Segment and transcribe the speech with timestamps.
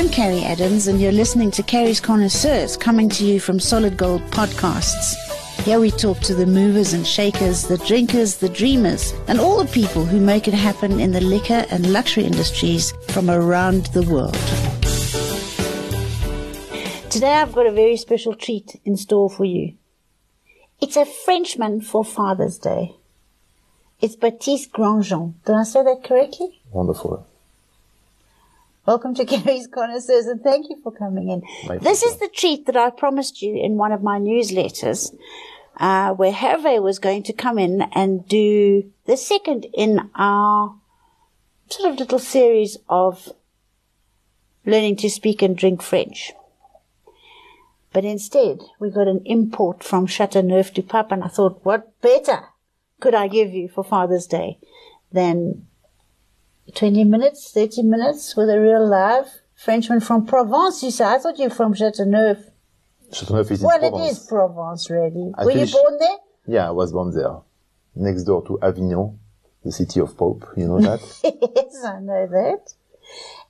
[0.00, 4.22] I'm Carrie Adams, and you're listening to Carrie's Connoisseurs, coming to you from Solid Gold
[4.30, 5.14] Podcasts.
[5.62, 9.70] Here we talk to the movers and shakers, the drinkers, the dreamers, and all the
[9.70, 14.32] people who make it happen in the liquor and luxury industries from around the world.
[17.10, 19.74] Today I've got a very special treat in store for you.
[20.80, 22.96] It's a Frenchman for Father's Day.
[24.00, 25.34] It's Baptiste Grangeon.
[25.44, 26.62] Did I say that correctly?
[26.72, 27.26] Wonderful.
[28.90, 31.78] Welcome to Carrie's Connoisseurs and thank you for coming in.
[31.78, 35.14] This is the treat that I promised you in one of my newsletters,
[35.76, 40.74] uh, where Hervé was going to come in and do the second in our
[41.68, 43.32] sort of little series of
[44.66, 46.32] learning to speak and drink French.
[47.92, 52.40] But instead, we got an import from Chateauneuf du Pape, and I thought, what better
[52.98, 54.58] could I give you for Father's Day
[55.12, 55.68] than
[56.70, 61.04] 20 minutes, 30 minutes with a real live Frenchman from Provence, you say?
[61.04, 62.38] I thought you're from Chateauneuf.
[63.12, 64.06] Chateauneuf is in Well, Provence.
[64.06, 65.32] it is Provence, really.
[65.36, 66.16] I Were you born there?
[66.46, 67.36] Yeah, I was born there,
[67.94, 69.18] next door to Avignon,
[69.64, 70.46] the city of Pope.
[70.56, 71.00] You know that?
[71.24, 72.72] yes, I know that.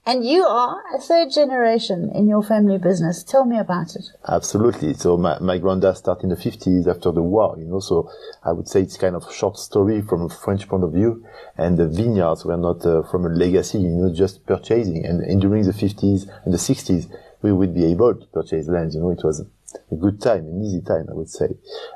[0.07, 3.23] And you are a third generation in your family business.
[3.23, 4.07] Tell me about it.
[4.27, 4.95] Absolutely.
[4.95, 8.11] So my, my granddad started in the 50s after the war, you know, so
[8.43, 11.25] I would say it's kind of short story from a French point of view.
[11.59, 15.05] And the vineyards were not uh, from a legacy, you know, just purchasing.
[15.05, 17.13] And, and during the 50s and the 60s,
[17.43, 19.45] we would be able to purchase lands, you know, it was
[19.91, 21.49] a good time, an easy time, I would say.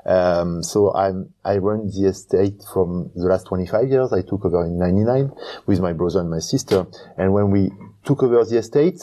[0.06, 4.12] Um, so I'm, I run the estate from the last 25 years.
[4.12, 5.30] I took over in 99
[5.66, 6.86] with my brother and my sister.
[7.16, 7.70] And when we
[8.04, 9.00] took over the estate,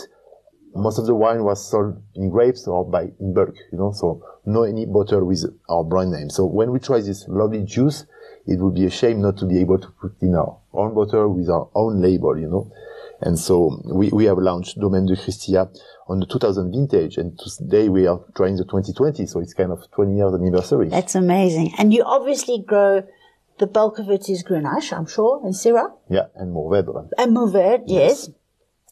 [0.73, 4.23] most of the wine was sold in grapes or by in bulk, you know, so
[4.45, 6.29] no any bottle with our brand name.
[6.29, 8.05] So when we try this lovely juice,
[8.47, 11.29] it would be a shame not to be able to put in our own bottle
[11.29, 12.71] with our own label, you know.
[13.21, 15.69] And so we, we have launched Domaine de Cristia
[16.07, 19.25] on the 2000 vintage and today we are trying the 2020.
[19.27, 20.89] So it's kind of 20 years anniversary.
[20.89, 21.73] That's amazing.
[21.77, 23.03] And you obviously grow,
[23.59, 25.93] the bulk of it is Grenache, I'm sure, and Syrah.
[26.09, 26.27] Yeah.
[26.35, 27.09] And Mourvèdre.
[27.17, 28.29] And Mourvèdre, yes.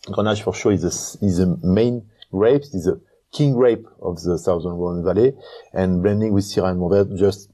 [0.06, 3.00] Grenache for sure is a, is the main grape, is a
[3.32, 5.34] king grape of the Southern Rhone Valley,
[5.74, 7.50] and blending with Syrah and Mourvèdre just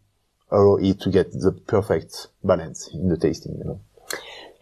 [0.51, 3.79] allow it to get the perfect balance in the tasting, you know.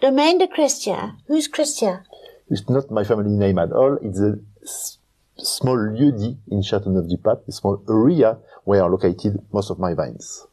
[0.01, 1.15] Domaine de Cristia.
[1.27, 2.03] Who's Cristia?
[2.49, 3.97] It's not my family name at all.
[4.01, 4.97] It's a s-
[5.37, 10.45] small lieu-dit in Châteauneuf-du-Pape, a small area where are located most of my vines.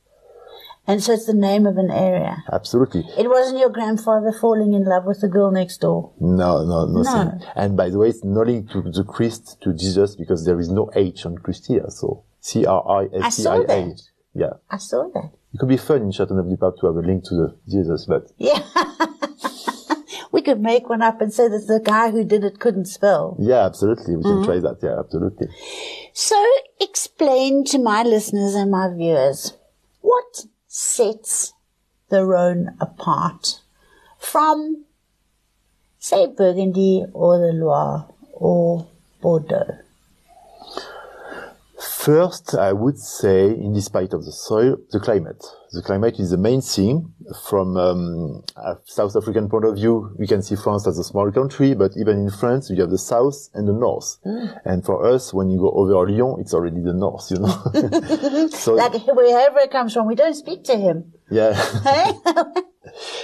[0.87, 2.43] And so it's the name of an area.
[2.51, 3.05] Absolutely.
[3.19, 6.13] It wasn't your grandfather falling in love with the girl next door.
[6.19, 7.39] No, no, nothing.
[7.39, 7.47] No.
[7.55, 10.69] And by the way, it's not linked to the Christ, to Jesus, because there is
[10.71, 13.23] no H on Christia, so C-R-I-S-T-I-A.
[13.25, 14.01] I saw that.
[14.35, 14.55] Yeah.
[14.71, 15.31] I saw that.
[15.53, 18.59] It could be fun in Châteauneuf-du-Pape to have a link to the Jesus, but Yeah.
[20.33, 23.37] we could make one up and say that the guy who did it couldn't spell.
[23.39, 24.17] yeah, absolutely.
[24.17, 24.45] We can Mm-hmm.
[24.45, 24.79] try that.
[24.83, 25.49] Yeah, absolutely.
[26.13, 26.37] So
[26.81, 29.55] explain to my listeners and my viewers
[30.01, 31.53] what sets
[32.09, 33.61] the Rhone apart
[34.19, 34.85] from,
[35.99, 38.87] say, Burgundy or the Loire or
[39.21, 39.79] Bordeaux.
[42.05, 45.45] First, I would say, in despite of the soil, the climate.
[45.73, 47.13] The climate is the main thing.
[47.47, 51.31] From um, a South African point of view, we can see France as a small
[51.31, 54.17] country, but even in France, you have the south and the north.
[54.65, 58.49] And for us, when you go over Lyon, it's already the north, you know.
[58.49, 61.13] so, Like wherever it comes from, we don't speak to him.
[61.31, 61.53] yeah.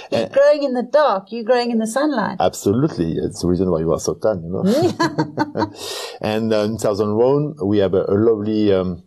[0.09, 2.37] He's growing in the dark, you growing in the sunlight.
[2.39, 3.13] Absolutely.
[3.13, 4.63] It's the reason why you are so tan, you know.
[6.21, 9.03] and uh, in Southern Rhone, we have a, a lovely um,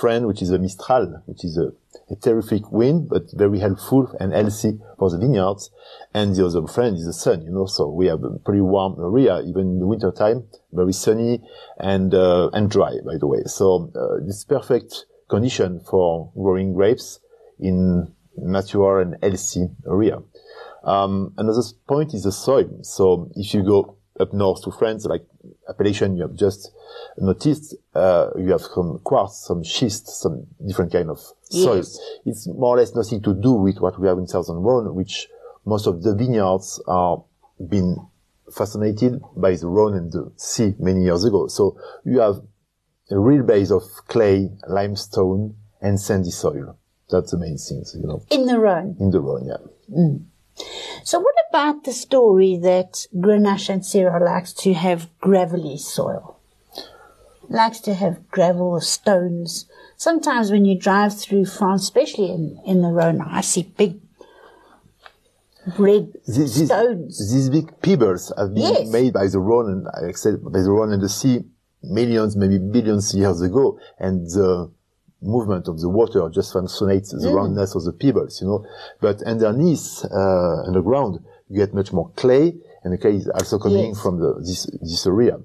[0.00, 1.72] friend, which is a Mistral, which is a,
[2.10, 5.70] a terrific wind, but very helpful and healthy for the vineyards.
[6.12, 7.66] And the other friend is the sun, you know.
[7.66, 11.40] So we have a pretty warm area, even in the winter time, very sunny
[11.78, 13.42] and uh, and dry, by the way.
[13.46, 17.20] So uh, this perfect condition for growing grapes
[17.58, 20.18] in natural and healthy area.
[20.84, 22.80] Um, another point is the soil.
[22.82, 25.22] So if you go up north to France, like
[25.68, 26.70] Appellation, you have just
[27.18, 31.76] noticed, uh, you have some quartz, some schist, some different kind of soil.
[31.76, 31.98] Yes.
[32.26, 35.28] It's more or less nothing to do with what we have in Southern Rhone, which
[35.64, 37.22] most of the vineyards are
[37.68, 37.96] been
[38.52, 41.46] fascinated by the Rhone and the sea many years ago.
[41.46, 42.42] So you have
[43.10, 46.78] a real base of clay, limestone, and sandy soil.
[47.12, 48.96] That's the main things, you know, In the Rhone.
[48.98, 49.62] in the Rhone, yeah.
[49.96, 50.24] Mm.
[51.04, 56.38] So what about the story that Grenache and Syrah likes to have gravelly soil?
[57.48, 59.66] Likes to have gravel or stones.
[59.96, 64.00] Sometimes when you drive through France, especially in, in the Rhone, I see big
[65.78, 67.32] red these, these- stones.
[67.32, 68.88] these big pebbles have been Yes.
[68.90, 71.44] made by the Rhone and I accept by the Rhone and the sea
[71.82, 74.70] millions, maybe billions years ago, and the
[75.22, 77.34] movement of the water just functionates the Mm.
[77.34, 78.64] roundness of the pebbles, you know.
[79.00, 83.88] But underneath, uh, underground, you get much more clay, and the clay is also coming
[83.90, 84.00] Yes.
[84.00, 85.38] from the, this this area.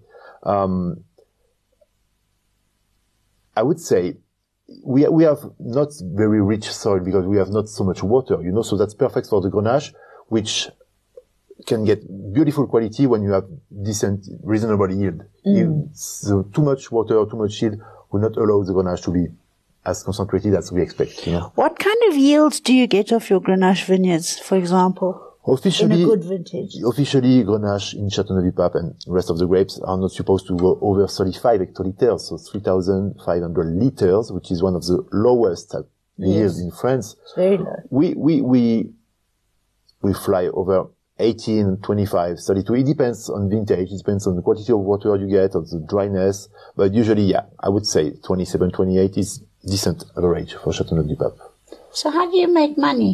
[0.44, 1.04] Um,
[3.56, 4.18] I would say
[4.84, 8.52] we we have not very rich soil because we have not so much water, you
[8.52, 8.62] know.
[8.64, 9.94] So that's perfect for the grenache,
[10.28, 10.70] which
[11.66, 12.00] can get
[12.34, 13.46] beautiful quality when you have
[13.84, 15.24] decent, reasonable yield.
[15.44, 17.80] If so too much water, too much yield
[18.12, 19.28] will not allow the grenache to be
[19.88, 21.26] as concentrated as we expect.
[21.26, 25.12] You know, What kind of yields do you get off your Grenache vineyards, for example,
[25.48, 26.76] in a officially, good vintage?
[26.86, 31.08] officially Grenache in Châteauneuf-du-Pape and rest of the grapes are not supposed to go over
[31.08, 35.74] 35 hectoliters, so 3,500 liters, which is one of the lowest
[36.18, 37.16] yields in France.
[37.24, 37.76] It's very low.
[37.90, 38.90] we we we
[40.02, 40.88] we fly over
[41.20, 45.28] 18 25 32 it depends on vintage it depends on the quantity of water you
[45.28, 50.54] get of the dryness but usually yeah i would say 27 28 is decent average
[50.64, 51.40] for Châteauneuf-du-Pape
[51.92, 53.14] So how do you make money?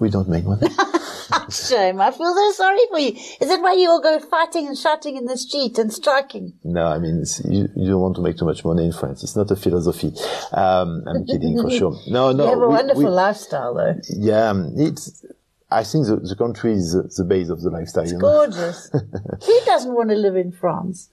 [0.00, 0.66] we don't make money
[1.50, 2.00] Shame.
[2.00, 3.12] I feel so sorry for you.
[3.40, 6.52] Is it why you all go fighting and shouting in the street and striking?
[6.64, 7.24] no i mean
[7.54, 10.10] you, you don't want to make too much money in france it's not a philosophy
[10.52, 13.94] um i'm kidding for sure no no you have a we- wonderful we- lifestyle, though.
[14.30, 15.24] yeah um, it's
[15.70, 18.20] i think the, the country is the, the base of the lifestyle you know?
[18.20, 18.90] Gorgeous.
[19.46, 21.08] Who doesn't want to live in France?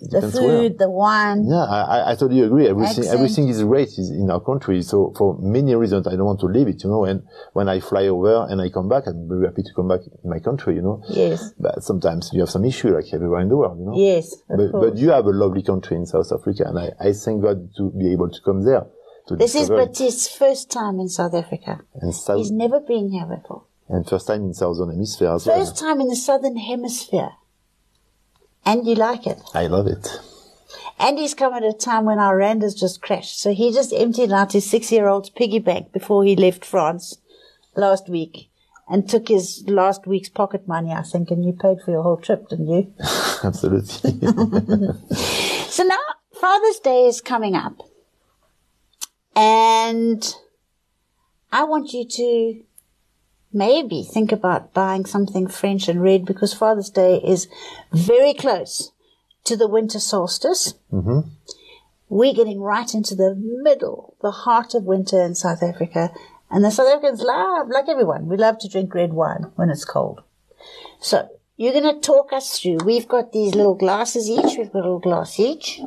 [0.00, 0.68] The food, where.
[0.70, 1.46] the wine.
[1.48, 2.68] Yeah, I, I- totally agree.
[2.68, 3.14] Everything, Accent.
[3.14, 4.82] everything is great is in our country.
[4.82, 7.22] So for many reasons, I don't want to leave it, you know, and
[7.52, 10.28] when I fly over and I come back, I'm very happy to come back in
[10.30, 11.02] my country, you know.
[11.08, 11.52] Yes.
[11.58, 13.94] But sometimes you have some issue like everywhere in the world, you know.
[13.96, 14.90] Yes, of But, course.
[14.90, 17.90] but you have a lovely country in South Africa and I, I thank God to
[17.90, 18.86] be able to come there.
[19.28, 19.70] To This is.
[19.70, 21.80] Baptiste's first time in South Africa.
[21.94, 23.62] and, South, He's never been here before.
[23.88, 25.58] and first time in Southern Hemisphere as well.
[25.58, 27.30] First time in the Southern Hemisphere.
[28.66, 29.40] And you like it.
[29.52, 30.08] I love it.
[30.98, 33.40] And he's come at a time when our rand has just crashed.
[33.40, 37.18] So he just emptied out his six-year-old's piggy bank before he left France
[37.76, 38.50] last week
[38.88, 42.18] and took his last week's pocket money, I think, and you paid for your whole
[42.18, 42.94] trip, didn't you?
[43.42, 44.12] Absolutely.
[45.74, 45.98] So now
[46.32, 47.76] Father's Day is coming up.
[49.34, 50.24] And
[51.50, 52.62] I want you to
[53.54, 57.48] maybe think about buying something French and red because Father's Day is
[57.92, 58.92] very close
[59.44, 60.74] to the winter solstice.
[60.92, 61.28] Mm-hmm.
[62.08, 66.12] We're getting right into the middle, the heart of winter in South Africa.
[66.50, 69.84] And the South Africans love, like everyone, we love to drink red wine when it's
[69.84, 70.22] cold.
[71.00, 72.78] So you're going to talk us through.
[72.84, 74.58] We've got these little glasses each.
[74.58, 75.80] We've got a little glass each.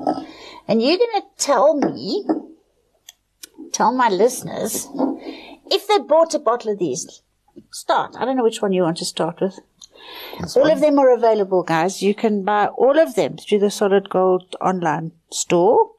[0.68, 2.25] And you're going to tell me,
[3.72, 4.88] tell my listeners,
[5.69, 7.22] if they bought a bottle of these,
[7.71, 8.15] start.
[8.18, 9.59] I don't know which one you want to start with.
[10.56, 12.01] all of them are available, guys.
[12.01, 15.92] You can buy all of them through the Solid Gold online store.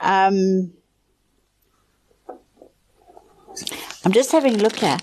[0.00, 0.72] Um,
[4.04, 4.98] I'm just having a look here.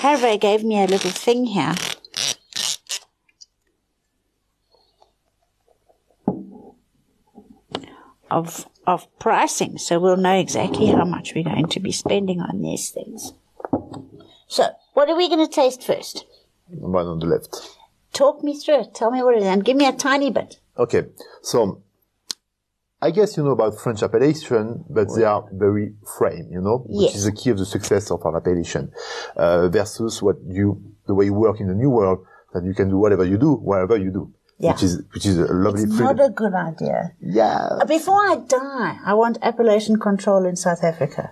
[0.00, 1.74] Harvey gave me a little thing here.
[8.30, 12.62] Of of pricing, so we'll know exactly how much we're going to be spending on
[12.62, 13.34] these things.
[14.50, 14.64] So,
[14.94, 16.24] what are we going to taste first?
[16.68, 17.56] The One on the left.
[18.12, 18.94] Talk me through it.
[18.94, 20.58] Tell me what it is, and give me a tiny bit.
[20.76, 21.04] Okay,
[21.42, 21.82] so
[23.00, 27.12] I guess you know about French appellation, but they are very frame, you know, which
[27.12, 27.14] Yes.
[27.18, 28.90] is the key of the success of our appellation,
[29.36, 32.18] uh, versus what you, the way you work in the new world,
[32.52, 34.72] that you can do whatever you do, wherever you do, Yeah.
[34.72, 36.18] which is which is a lovely Not freedom.
[36.18, 37.12] a good idea.
[37.20, 41.30] yeah, Before I die, I want appellation control in South Africa.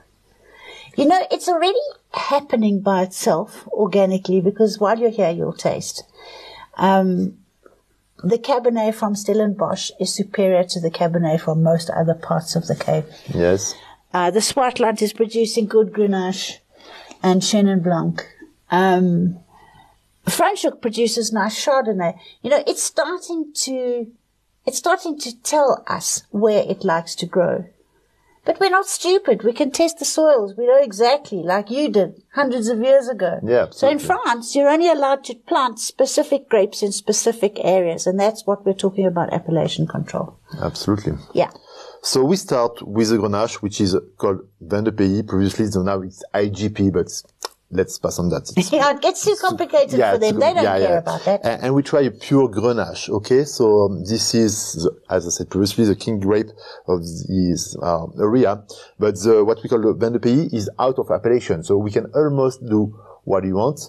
[0.97, 6.05] You know, it's already happening by itself organically because while you're here, you'll taste.
[6.77, 7.39] Um,
[8.25, 12.75] the Cabernet from Stellenbosch is superior to the Cabernet from most other parts of the
[12.77, 13.05] Cape.
[13.33, 13.75] yes,
[14.13, 16.59] Uh, the Swartland is producing good Grenache
[17.23, 18.27] and Chenin Blanc.
[18.71, 19.39] Um,
[20.27, 22.19] Franschhoek produces nice Chardonnay.
[22.43, 24.11] You know, it's starting to,
[24.67, 27.67] it's starting to tell us where it likes to grow.
[28.49, 29.43] But we're not stupid.
[29.45, 30.55] We can test the soils.
[30.57, 33.41] We know exactly, like you did hundreds of years ago.
[33.45, 33.99] Yeah, So in.
[33.99, 38.73] France, you're only allowed to plant specific grapes in specific areas, and that's what we're
[38.87, 40.39] talking about appellation control.
[40.63, 41.13] absolutely.
[41.35, 41.51] Yeah.
[42.01, 45.23] So we start with the Grenache, which is called Vin de Pays.
[45.25, 47.09] Previously, so now it's IGP, but
[47.71, 48.51] let's pass on that.
[48.73, 50.39] Yeah, it gets too complicated for them.
[50.39, 50.99] They don't yeah, care yeah.
[50.99, 51.45] about that.
[51.45, 53.09] And, and we try a pure Grenache.
[53.09, 56.51] Okay, so um, this is, the, as I said previously, the king grape
[56.87, 58.63] of this uh, area.
[58.99, 61.91] But the, what we call the Vin de Pays is out of appellation, so we
[61.91, 63.81] can almost do what you want.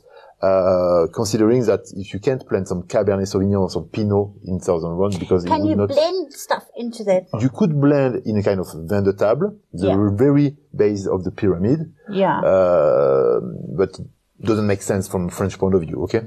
[0.42, 4.92] Uh, considering that if you can't plant some Cabernet Sauvignon or some Pinot in Southern
[4.92, 7.28] Rhone because it Can you not, blend stuff into that?
[7.42, 10.10] you could blend in a kind of vin de table, the Yeah.
[10.14, 12.40] very base of the pyramid, Yeah.
[12.40, 13.42] uh,
[13.76, 16.22] but it doesn't make sense from a French point of view, okay?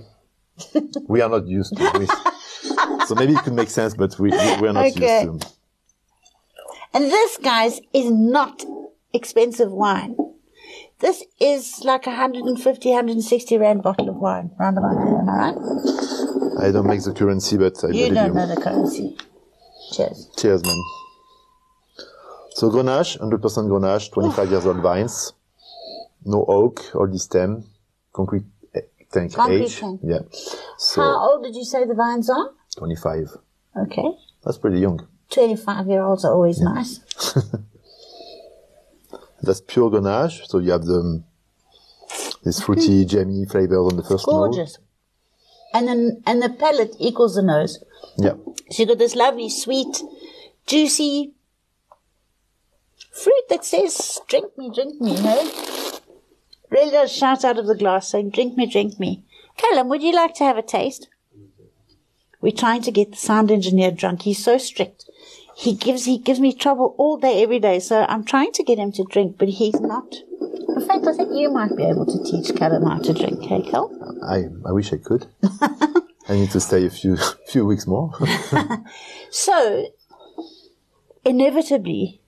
[1.09, 2.11] we are not used to this.
[3.09, 5.23] so maybe it could make sense, but we, we we're not Okay.
[5.25, 5.49] used to.
[6.92, 8.62] And this, guys, is not
[9.14, 10.16] expensive wine.
[11.02, 15.50] This is like a 150, 160 rand bottle of wine, round about there, am I
[15.50, 15.56] right?
[16.68, 18.35] I don't make the currency, but I You believe don't you.
[18.35, 19.16] know the currency.
[19.92, 20.28] Cheers.
[20.37, 20.78] Cheers, man.
[22.54, 25.32] So Grenache, 100% Grenache, 25 years old vines,
[26.25, 27.64] no oak, all the stem,
[28.12, 28.44] concrete
[28.75, 29.80] eh, tank Concrete age.
[29.80, 30.00] tank.
[30.04, 30.21] Yeah.
[30.78, 32.50] So How old did you say the vines are?
[32.76, 33.28] 25.
[33.87, 34.04] Okay.
[34.44, 35.00] That's pretty young.
[35.30, 37.00] 25 year olds are always nice.
[39.42, 40.46] That's pure Grenache.
[40.46, 41.25] So you have the um,
[42.44, 43.08] this fruity, mm.
[43.08, 44.52] jammy flavors on the first note.
[44.52, 44.78] Gorgeous.
[45.75, 47.82] And then, and the palate equals the nose.
[48.18, 48.34] Yeah.
[48.70, 50.02] So you got this lovely, sweet,
[50.66, 51.32] juicy
[53.12, 55.50] fruit that says, drink me, drink me, you know?
[56.70, 59.25] Really does shout out of the glass saying, drink me, drink me.
[59.56, 61.08] Callum, would you like to have a taste?
[62.40, 64.22] We're trying to get the sound engineer drunk.
[64.22, 65.08] He's so strict.
[65.56, 67.78] He gives, he gives me trouble all day, every day.
[67.80, 70.14] So I'm trying to get him to drink, but he's not.
[70.40, 73.62] In fact, I think you might be able to teach Callum how to drink, hey,
[73.62, 73.90] Cal?
[74.26, 75.26] I, I wish I could.
[76.28, 77.16] I need to stay a few
[77.47, 78.12] few weeks more.
[79.30, 79.87] So,
[81.25, 82.21] inevitably,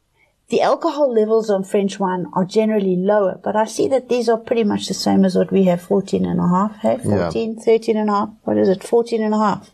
[0.48, 4.38] the alcohol levels on French wine are generally lower, but I see that these are
[4.38, 6.98] pretty much the same as what we have 14 and a half, hey?
[7.04, 7.30] Yeah.
[7.30, 8.30] 14, 13 and a half.
[8.44, 8.82] What is it?
[8.82, 9.70] 14 and a half.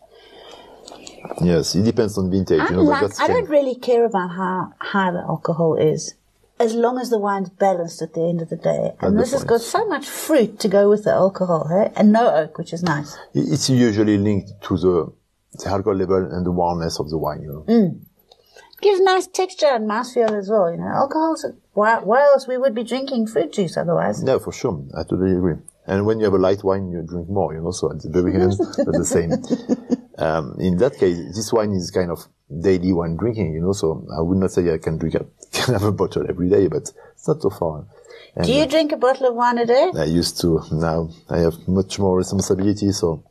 [1.42, 4.72] Yes, it depends on vintage, I, you know, like, I don't really care about how
[4.78, 6.14] high the alcohol is,
[6.58, 8.92] as long as the wine's balanced at the end of the day.
[9.00, 11.92] And this has got so much fruit to go with the alcohol, hey?
[11.96, 13.16] And no oak, which is nice.
[13.34, 15.12] It's usually linked to the,
[15.54, 17.64] the alcohol level and the warmness of the wine, you know.
[17.66, 18.00] Mm.
[18.82, 20.86] Gives nice texture and mouthfeel as well, you know.
[20.86, 21.44] Alcohol's,
[21.74, 24.22] why, why else we would be drinking fruit juice otherwise?
[24.22, 24.82] No, for sure.
[24.96, 25.56] I totally agree.
[25.90, 28.10] And when you have a light wine, you drink more, you know, so at the
[28.10, 29.32] very end, that's the same.
[30.18, 32.28] Um, in that case, this wine is kind of
[32.60, 35.74] daily wine drinking, you know, so I would not say I can drink a, can
[35.74, 37.86] have a bottle every day, but it's not so far.
[38.36, 39.90] And Do you drink a bottle of wine a day?
[39.96, 40.62] I used to.
[40.70, 43.24] Now I have much more responsibility, so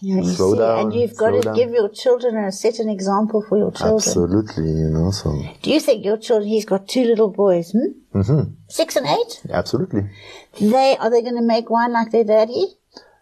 [0.00, 1.54] Yeah, you Slow see, down, and you've got to down.
[1.54, 3.96] give your children a set an example for your children.
[3.96, 5.32] absolutely, you know, so
[5.62, 6.48] Do you think your children?
[6.48, 8.18] He's got two little boys, hmm?
[8.18, 8.54] Mm-hmm.
[8.68, 9.42] Six and eight.
[9.50, 10.10] absolutely.
[10.60, 12.66] They are they going to make wine like their daddy?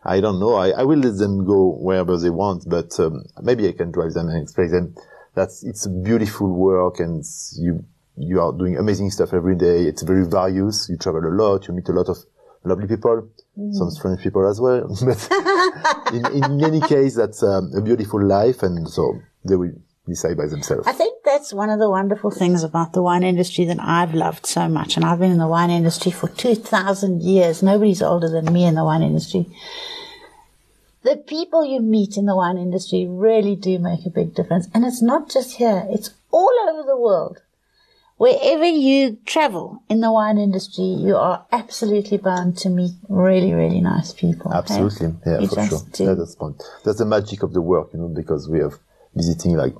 [0.04, 0.54] I don't know.
[0.54, 4.14] I, I will let them go wherever they want, but um, maybe I can drive
[4.14, 4.94] them and explain them
[5.34, 7.24] that's it's beautiful work and
[7.56, 7.84] you
[8.16, 9.84] you are doing amazing stuff every day.
[9.84, 10.88] It's very various.
[10.90, 11.66] You travel a lot.
[11.68, 12.18] You meet a lot of
[12.64, 13.28] lovely people,
[13.72, 14.88] some strange people as well.
[15.04, 19.72] But in, in any case, that's um, a beautiful life, and so they will
[20.08, 20.86] decide by themselves.
[20.86, 24.46] I think that's one of the wonderful things about the wine industry that I've loved
[24.46, 24.96] so much.
[24.96, 27.62] And I've been in the wine industry for 2,000 years.
[27.62, 29.46] Nobody's older than me in the wine industry.
[31.02, 34.68] The people you meet in the wine industry really do make a big difference.
[34.72, 37.38] And it's not just here, it's all over the world.
[38.22, 43.80] Wherever you travel in the wine industry, you are absolutely bound to meet really, really
[43.80, 44.46] nice people.
[44.52, 44.58] okay?
[44.58, 45.80] Absolutely, yeah, You for sure.
[45.98, 46.62] Yeah, that's the point.
[46.84, 48.78] That's the magic of the work, you know, because we have
[49.12, 49.74] visiting like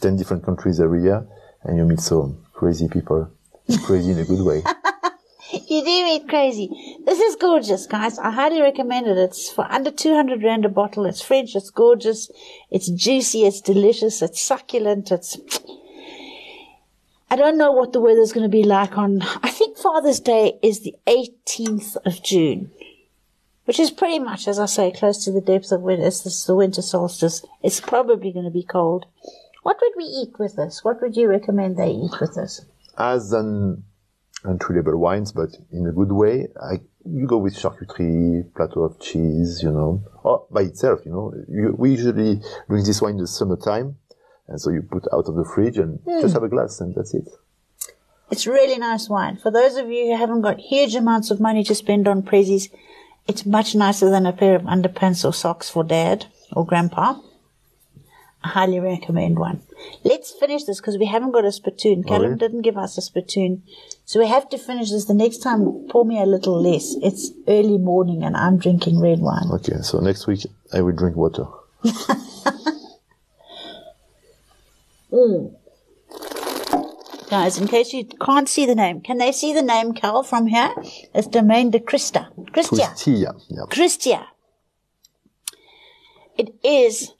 [0.00, 1.26] ten different countries every year,
[1.64, 3.30] and you meet so crazy people,
[3.84, 4.62] crazy in a good way.
[5.68, 6.68] You do meet crazy.
[7.04, 8.18] This is gorgeous, guys.
[8.18, 9.18] I highly recommend it.
[9.18, 11.04] It's for under 200 rand a bottle.
[11.06, 11.54] It's French.
[11.54, 12.28] It's gorgeous.
[12.70, 13.44] It's juicy.
[13.44, 14.20] It's delicious.
[14.20, 15.12] It's succulent.
[15.12, 15.36] It's,
[17.34, 20.56] I don't know what the weather's going to be like on, I think Father's Day
[20.62, 22.70] is the 18th of June,
[23.64, 26.06] which is pretty much, as I say, close to the depth of winter.
[26.06, 27.44] It's this, the winter solstice.
[27.60, 29.06] It's probably going to be cold.
[29.64, 30.84] What would we eat with this?
[30.84, 32.64] What would you recommend they eat with this?
[32.96, 33.82] As an
[34.48, 39.00] entry level wines, but in a good way, I, you go with charcuterie, plateau of
[39.00, 41.34] cheese, you know, or by itself, you know.
[41.48, 43.96] You, we usually drink this wine in the summertime,
[44.48, 46.20] and so you put out of the fridge and hmm.
[46.20, 47.28] just have a glass, and that's it.
[48.30, 49.36] It's really nice wine.
[49.36, 52.70] For those of you who haven't got huge amounts of money to spend on prezzies,
[53.26, 57.16] it's much nicer than a pair of underpants or socks for dad or grandpa.
[58.42, 59.62] I highly recommend one.
[60.02, 62.02] Let's finish this because we haven't got a spittoon.
[62.04, 62.38] Oh, Callum really?
[62.38, 63.62] didn't give us a spittoon.
[64.04, 65.06] So we have to finish this.
[65.06, 66.94] The next time, pour me a little less.
[67.02, 69.48] It's early morning and I'm drinking red wine.
[69.52, 70.40] Okay, so next week
[70.72, 71.46] I will drink water.
[77.30, 80.46] Guys, in case you can't see the name, can they see the name, Cal, from
[80.46, 80.74] here?
[81.14, 82.28] It's Domaine de Crista.
[82.52, 82.88] Christia.
[82.94, 83.34] Cristia.
[83.48, 83.62] Yeah.
[83.70, 84.26] Christia.
[86.36, 87.12] It is.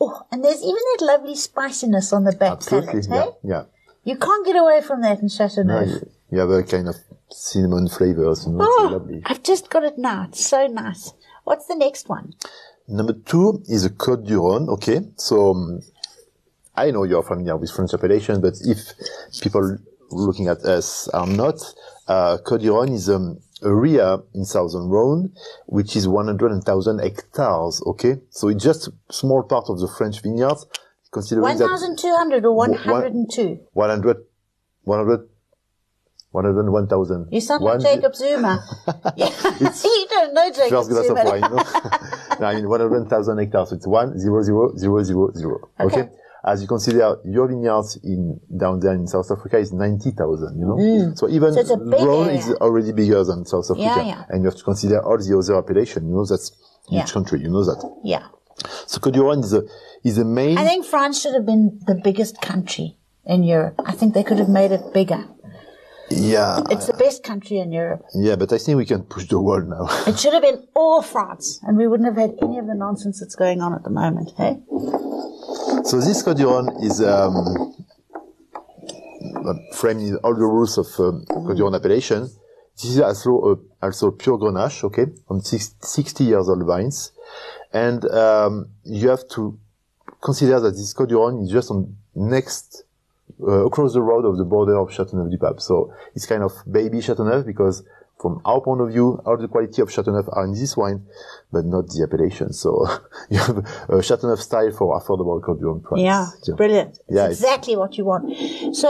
[0.00, 3.02] Oh, and there's even that lovely spiciness on the back Absolutely.
[3.02, 3.48] palate, hey?
[3.48, 3.64] Yeah.
[4.04, 5.88] You can't get away from that in No, Chateauneuf.
[5.88, 6.96] you, you have a kind of
[7.30, 8.46] cinnamon flavors.
[8.46, 9.22] You oh, lovely.
[9.26, 10.24] I've just got it now.
[10.28, 11.12] It's so nice.
[11.44, 12.34] What's the next one?
[12.88, 14.68] Number two is a Côte du Rhône.
[14.68, 15.80] Okay, so um,
[16.76, 18.78] I know you're familiar with French appellation, but if
[19.40, 19.78] people
[20.10, 21.56] looking at us are not,
[22.08, 25.30] uh, Rhône is um, a area in southern Rhône,
[25.66, 27.82] which is 100,000 hectares.
[27.86, 30.66] Okay, so it's just a small part of the French vineyards,
[31.12, 33.60] considering that 1,200 or 102?
[33.72, 34.16] 100,
[34.82, 35.28] 100,
[36.32, 37.28] 101,000.
[37.30, 38.64] You sound like Jacob Zuma.
[39.16, 41.24] you don't know Jacob First glass of Zuma.
[41.24, 41.56] wine, you know.
[42.40, 43.68] no, I mean, 100,000 hectares.
[43.70, 45.70] So it's one zero zero zero zero zero.
[45.78, 46.00] Okay.
[46.00, 46.10] Okay.
[46.46, 51.14] As you consider your vineyards in down there in South Africa is 90,000, you know.
[51.14, 51.66] So even Mm.
[51.66, 53.80] So a big Rhone is already bigger than South Africa.
[53.80, 54.24] Yeah, yeah.
[54.28, 56.52] And you have to consider all the other appellation, you know, that's
[56.90, 57.02] Yeah.
[57.02, 57.80] each country, you know that.
[58.04, 58.24] yeah.
[58.86, 59.62] So Côte Rhône is a,
[60.04, 63.76] is the main, I think France should have been the biggest country in Europe.
[63.86, 65.24] I think they could have made it bigger.
[66.10, 68.02] yeah, It's the best country in Europe.
[68.14, 69.86] yeah, but I think we can push the wall now.
[70.06, 73.18] It should have been all France, and we wouldn't have had any of the nonsense
[73.20, 74.28] that's going on at the moment.
[74.36, 74.60] Hey,
[75.84, 77.74] So this du Rhône is um,
[79.44, 82.26] uh, framed in all the rules of um, du Rhône appellation.
[82.76, 83.30] This is also
[83.82, 87.12] a, also pure Grenache, okay, on six, 60 years old vines,
[87.72, 89.58] and um, you have to
[90.22, 92.84] consider that this du Rhône is just on next
[93.42, 95.60] uh, across the road of the border of Châteauneuf-du-Pape.
[95.60, 97.82] So it's kind of baby Châteauneuf because
[98.24, 101.04] from our point of view, all the quality of Châteauneuf are in this wine,
[101.52, 102.54] but not the appellation.
[102.54, 102.86] So
[103.28, 106.00] you have a Châteauneuf style for affordable Rhône price.
[106.00, 106.92] yeah, brilliant.
[106.92, 108.24] It's Yeah, it's- exactly what you want.
[108.74, 108.88] So,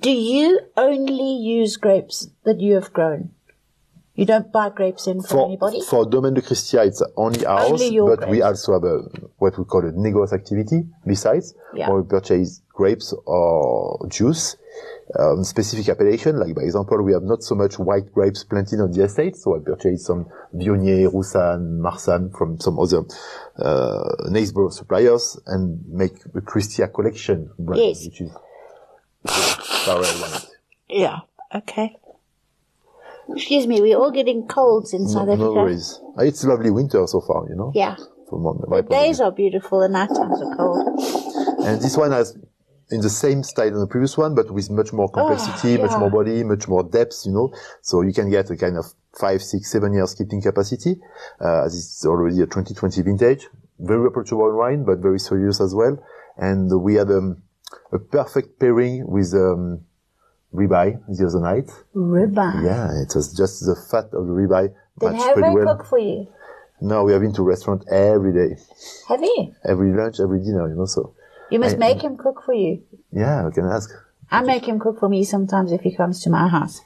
[0.00, 3.32] do you only use grapes that you have grown?
[4.16, 5.80] You don't buy grapes in from For, anybody.
[5.82, 8.98] for Domaine de Cristia, it's only ours, Only but we also have a,
[9.38, 11.88] what we call a négoce activity besides, Yeah.
[11.88, 14.56] where we purchase grapes or juice,
[15.18, 16.38] um, specific appellation.
[16.38, 19.56] Like, by example, we have not so much white grapes planted on the estate, so
[19.56, 23.02] I purchase some Viognier, Roussanne, Marsanne from some other,
[23.58, 28.04] uh, neighbor suppliers and make a Cristia collection brand, Yes.
[28.04, 28.30] which is
[29.86, 30.40] Barrel wine.
[30.88, 31.18] yeah.
[31.54, 31.96] Okay.
[33.34, 35.44] Excuse me, we're all getting colds in South No, Africa.
[35.44, 36.00] no worries.
[36.18, 37.70] Uh, It's lovely winter so far, you know?
[37.74, 37.96] Yeah.
[38.28, 38.96] From my The point of view.
[38.96, 40.86] days are beautiful, the night times are cold.
[41.66, 42.36] And this one has
[42.90, 45.94] in the same style than the previous one, but with much more complexity, much Oh,
[45.94, 45.98] yeah.
[46.00, 47.52] more body, much more depth, you know.
[47.82, 48.86] So you can get a kind of
[49.18, 51.00] five, six, seven years keeping capacity.
[51.40, 53.48] Uh, this is already a 2020 vintage.
[53.78, 55.98] Very approachable wine, but very serious as well.
[56.36, 57.42] And we had um,
[57.92, 59.82] a perfect pairing with um,
[60.54, 61.70] ribeye the other night.
[61.94, 62.64] Ribeye.
[62.64, 65.76] Yeah, it was just the fat of the ribeye Did Harry well.
[65.76, 66.26] cook for you?
[66.80, 68.56] No, we have been to restaurant every day,
[69.08, 69.54] Have you?
[69.64, 70.86] every lunch, every dinner, you know.
[70.86, 71.14] So
[71.50, 72.82] You must I- make him cook for you.
[73.12, 73.90] yeah, I can ask.
[74.30, 76.80] I make him cook for me sometimes if he comes to my house.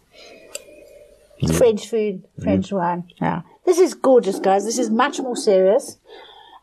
[1.59, 3.05] French food, French wine.
[3.21, 3.43] Yeah.
[3.67, 4.65] This is gorgeous, guys.
[4.65, 5.99] This is much more serious.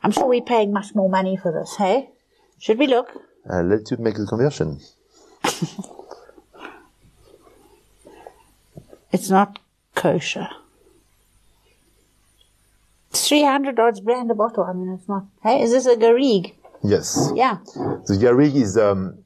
[0.04, 2.10] I'm sure we're paying much more money for this, hey?
[2.58, 3.10] Should we look?
[3.48, 4.80] Uh, let you make the conversion.
[9.12, 9.60] It's not
[9.95, 10.47] kosher.
[13.10, 14.63] It's 300 odds brand a bottle.
[14.63, 15.26] I mean, it's not.
[15.43, 16.54] Hey, is this a Garrigue?
[16.84, 17.32] Yes.
[17.36, 17.58] Yeah.
[18.08, 19.19] The garrigue is um,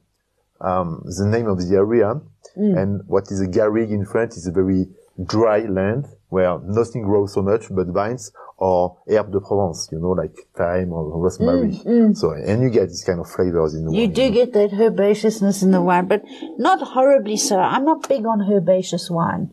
[0.60, 2.20] um, the name of the area,
[2.56, 2.78] Mm.
[2.82, 4.86] and what is a garrigue in France is a very
[5.26, 10.12] dry land where nothing grows so much but vines or herbe de Provence, you know,
[10.12, 11.74] like thyme or rosemary.
[12.14, 14.12] So, and you get this kind of flavors in the Mm, You wine.
[14.14, 16.22] do get that herbaceousness in the wine, but
[16.56, 17.58] not horribly so.
[17.58, 19.50] I'm not big on herbaceous wine,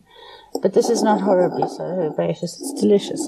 [0.61, 2.59] but this is not horribly so herbaceous.
[2.61, 3.27] It's delicious.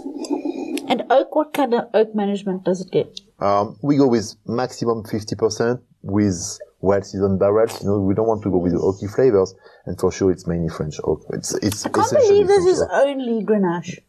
[0.88, 3.20] And oak, what kind of oak management does it get?
[3.40, 7.82] Um, we go with maximum 50% with well-seasoned barrels.
[7.82, 10.46] You know, we don't want to go with the oaky flavors, and for sure it's
[10.48, 11.26] mainly French oak.
[11.34, 14.00] It's, it's I can't believe this is only Grenache.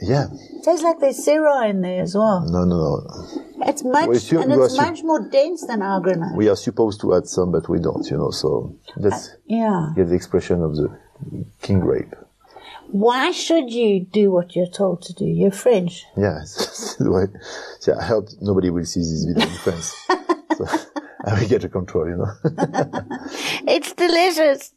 [0.00, 0.26] Yeah.
[0.64, 2.44] Tastes like there's Syrah in there as well.
[2.50, 3.66] No, no, no.
[3.66, 6.36] It's much, you- and it's much more dense than our Grenache.
[6.36, 9.92] We are supposed to add some, but we don't, you know, so that's Yeah.
[9.94, 10.88] get the expression of the
[11.62, 12.14] king grape.
[12.94, 15.24] Why should you do what you're told to do?
[15.24, 16.04] You're French.
[16.16, 17.24] Yeah, it's the way.
[17.88, 19.92] Yeah, I hope nobody will see this video in France.
[20.56, 20.64] so
[21.24, 22.30] I will get a control, you know.
[23.66, 24.74] It's delicious.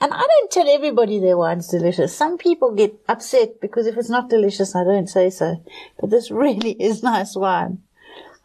[0.00, 2.16] And I don't tell everybody their wine's delicious.
[2.16, 5.64] Some people get upset because if it's not delicious, I don't say so.
[6.00, 7.82] But this really is nice wine.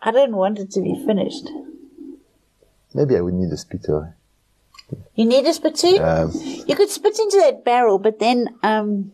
[0.01, 1.47] I don't want it to be finished.
[2.95, 4.16] Maybe I would need a splitter.
[5.15, 6.01] You need a spittoon?
[6.01, 9.11] Um, you could spit into that barrel, but then um,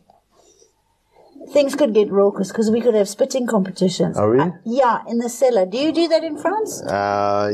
[1.52, 4.18] things could get raucous because we could have spitting competitions.
[4.18, 4.50] Oh, really?
[4.50, 5.66] Uh, yeah, in the cellar.
[5.66, 6.82] Do you do that in France?
[6.82, 7.52] Uh,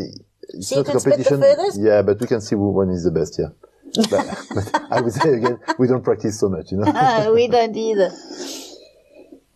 [0.50, 1.42] it's So you can spit the competition.
[1.42, 1.80] furthest?
[1.80, 3.40] Yeah, but we can see who one is the best.
[3.40, 3.50] Yeah.
[4.10, 6.92] but, but I would say again, we don't practice so much, you know.
[6.92, 8.12] Uh, we don't either.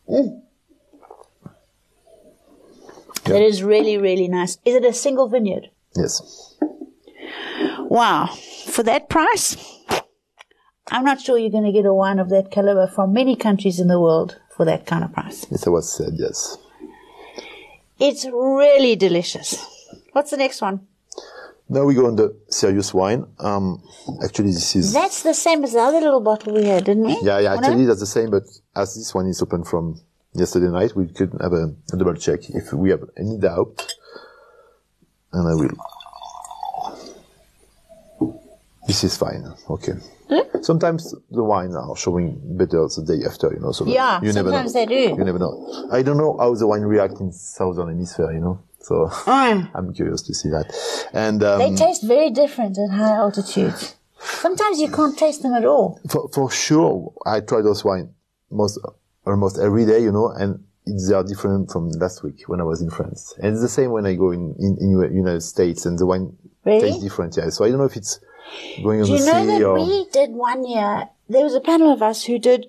[0.10, 0.42] Mm.
[3.26, 4.58] That is really, really nice.
[4.66, 5.70] Is it a single vineyard?
[5.96, 6.56] yes.
[7.80, 8.28] Wow.
[8.68, 9.58] For that price,
[10.92, 13.80] I'm not sure you're going to get a wine of that caliber from many countries
[13.80, 15.46] in the world for that kind of price.
[15.50, 16.58] Yes, I was said yes.
[18.00, 19.66] It's really delicious.
[20.12, 20.88] What's the next one?
[21.70, 23.26] Now we go on the serious wine.
[23.40, 23.82] Um,
[24.24, 27.18] actually, this is That's the same as the other little bottle we had, didn't we?
[27.24, 27.56] yeah, yeah.
[27.56, 28.30] Actually, that's the same.
[28.30, 28.44] But
[28.76, 30.02] as this one is open from
[30.34, 33.96] yesterday night, we could have a, a double check if we have any doubt.
[35.32, 35.72] And I will.
[38.88, 39.46] This is fine.
[39.70, 39.94] Okay.
[40.62, 43.72] Sometimes the wine are showing better the day after, you know.
[43.72, 44.80] So Yeah, you never sometimes know.
[44.80, 45.16] they do.
[45.18, 45.88] You never know.
[45.92, 48.60] I don't know how the wine react in southern hemisphere, you know.
[48.80, 49.70] So Mm.
[49.76, 50.74] I'm curious to see that.
[51.14, 53.96] And um, They taste very different at high altitudes.
[54.20, 56.00] Sometimes you can't taste them at all.
[56.10, 58.14] for for sure, I try those wine
[58.50, 58.80] most
[59.26, 62.82] almost every day, you know, and they are different from last week when I was
[62.82, 63.34] in France.
[63.42, 66.36] And it's the same when I go in in, in United States, and the wine
[66.66, 66.82] Really?
[66.82, 67.36] tastes different.
[67.38, 68.20] Yeah, so I don't know if it's
[68.82, 71.10] going Do you know that or we did one year?
[71.30, 72.68] There was a panel of us who did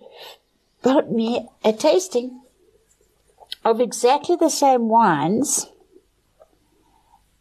[0.82, 2.42] brought me a tasting
[3.64, 5.66] of exactly the same wines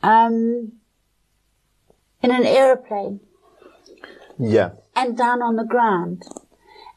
[0.01, 0.73] um,
[2.21, 3.19] in an aeroplane
[4.39, 6.23] yeah, and down on the ground.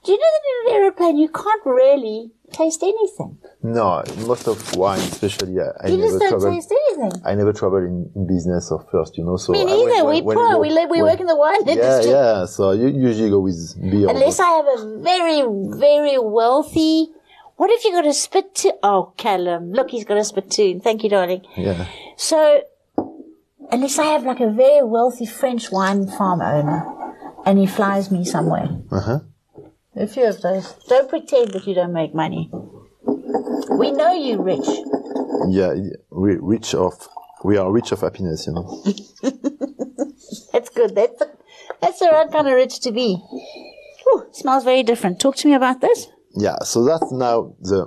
[0.04, 3.38] Do you know that in an aeroplane you can't really taste anything?
[3.62, 7.20] no, most of wine, especially, uh, I You never just don't taste anything.
[7.24, 9.36] I never travel in, in business or first, you know.
[9.36, 10.04] So Me I- neither.
[10.08, 10.34] we poor.
[10.34, 10.88] go- we live.
[10.90, 12.10] We when- work in the wine Yeah, industry.
[12.12, 12.44] yeah.
[12.46, 14.08] So you usually go with beer.
[14.08, 15.42] Unless I have a very,
[15.78, 17.10] very wealthy.
[17.56, 18.72] What if you got a spittoon?
[18.82, 20.80] Oh, Callum, look, he's got a spittoon.
[20.80, 21.42] Thank you, darling.
[21.56, 21.86] yeah.
[22.16, 22.60] So,
[23.72, 26.84] unless I have like a very wealthy French wine farm owner,
[27.46, 28.68] and he flies me somewhere.
[28.90, 29.18] Uh huh.
[29.98, 30.74] A few of those.
[30.88, 32.50] Don't pretend that you don't make money.
[33.70, 34.66] We know you rich.
[35.48, 35.74] Yeah,
[36.10, 37.08] we rich of
[37.44, 38.82] we are rich of happiness, you know.
[40.52, 40.94] That's good.
[40.94, 41.30] That's the,
[41.80, 43.16] that's the right kind of rich to be.
[44.04, 45.20] Whew, smells very different.
[45.20, 46.08] Talk to me about this.
[46.34, 47.86] Yeah, so that's now the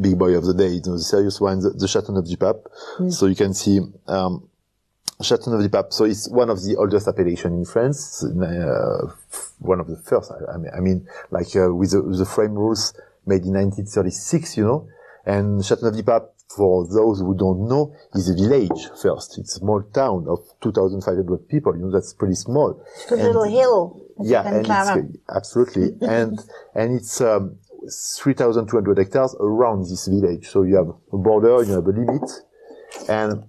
[0.00, 3.10] big boy of the day, you know, the serious wine, the, the Chateauneuf du Pape.
[3.10, 4.48] So you can see, um,
[5.20, 5.92] Chateauneuf du Pape.
[5.92, 9.06] So it's one of the oldest appellation in France, uh,
[9.60, 10.30] one of the first.
[10.30, 12.92] I, I mean, I mean, like uh, with the, the frame rules
[13.26, 14.88] made in 1936, you know.
[15.24, 19.38] And Chateauneuf du Pape, for those who don't know, is a village first.
[19.38, 21.76] It's a small town of 2,500 people.
[21.76, 22.80] You know, that's pretty small.
[23.02, 24.00] It's a little hill.
[24.20, 26.38] Yeah, and it's, absolutely, and
[26.74, 27.58] and it's um,
[27.90, 30.48] 3,200 hectares around this village.
[30.48, 32.30] So you have a border, you have a limit,
[33.08, 33.44] and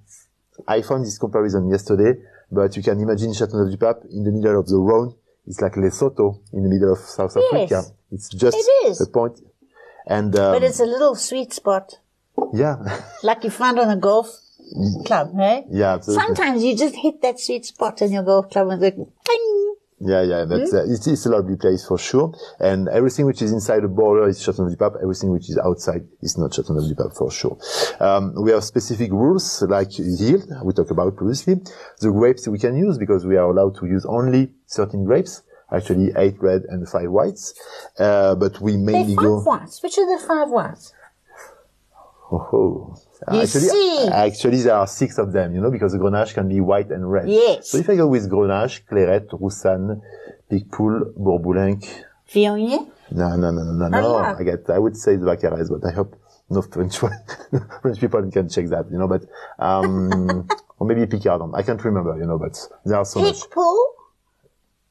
[0.67, 2.19] I found this comparison yesterday.
[2.51, 5.13] But you can imagine Châteauneuf du Pape in the middle of the Rhone.
[5.47, 7.45] It's like Lesotho in the middle of South Yes.
[7.71, 7.83] Africa.
[8.11, 9.01] It's just It is.
[9.01, 9.39] a point,
[10.07, 11.99] and um, But it's a little sweet spot,
[12.53, 12.77] yeah,
[13.23, 14.29] like you find on a golf
[15.05, 15.65] club, right?
[15.69, 16.23] yeah, absolutely.
[16.25, 19.66] Sometimes you just hit that sweet spot in your golf club and it's like, ding.
[19.99, 20.77] Yeah, yeah, that's, Hmm?
[20.77, 22.31] uh, it's, it's a lovely place for sure.
[22.59, 24.93] And everything which is inside the border is Chateauneuf du Pape.
[25.01, 27.57] Everything which is outside is not Chateauneuf du Pape for sure.
[27.99, 31.55] Um, we have specific rules like yield we talked about previously.
[31.99, 35.41] The grapes we can use because we are allowed to use only certain grapes.
[35.71, 37.53] Actually, eight red and five whites.
[37.97, 39.39] Uh, but we mainly five go.
[39.41, 39.81] whites.
[39.81, 40.93] Which are the five whites?
[42.31, 42.95] Oh, oh.
[43.31, 44.09] You actually, see.
[44.11, 47.09] actually, there are six of them, you know, because the Grenache can be white and
[47.11, 47.29] red.
[47.29, 47.69] Yes.
[47.71, 50.01] So if I go with Grenache, Clairette, Roussanne,
[50.51, 52.89] Picpoul, Bourboulenc, Viognier?
[53.11, 54.15] No, no, no, no, no, no.
[54.17, 54.35] Ah.
[54.37, 56.15] I get, I would say the Baccarat, but I hope
[56.49, 59.23] no French French people can check that, you know, but,
[59.59, 60.47] um,
[60.79, 61.55] or maybe Picardan.
[61.55, 63.35] I can't remember, you know, but there are so much.
[63.35, 63.77] Pitbull?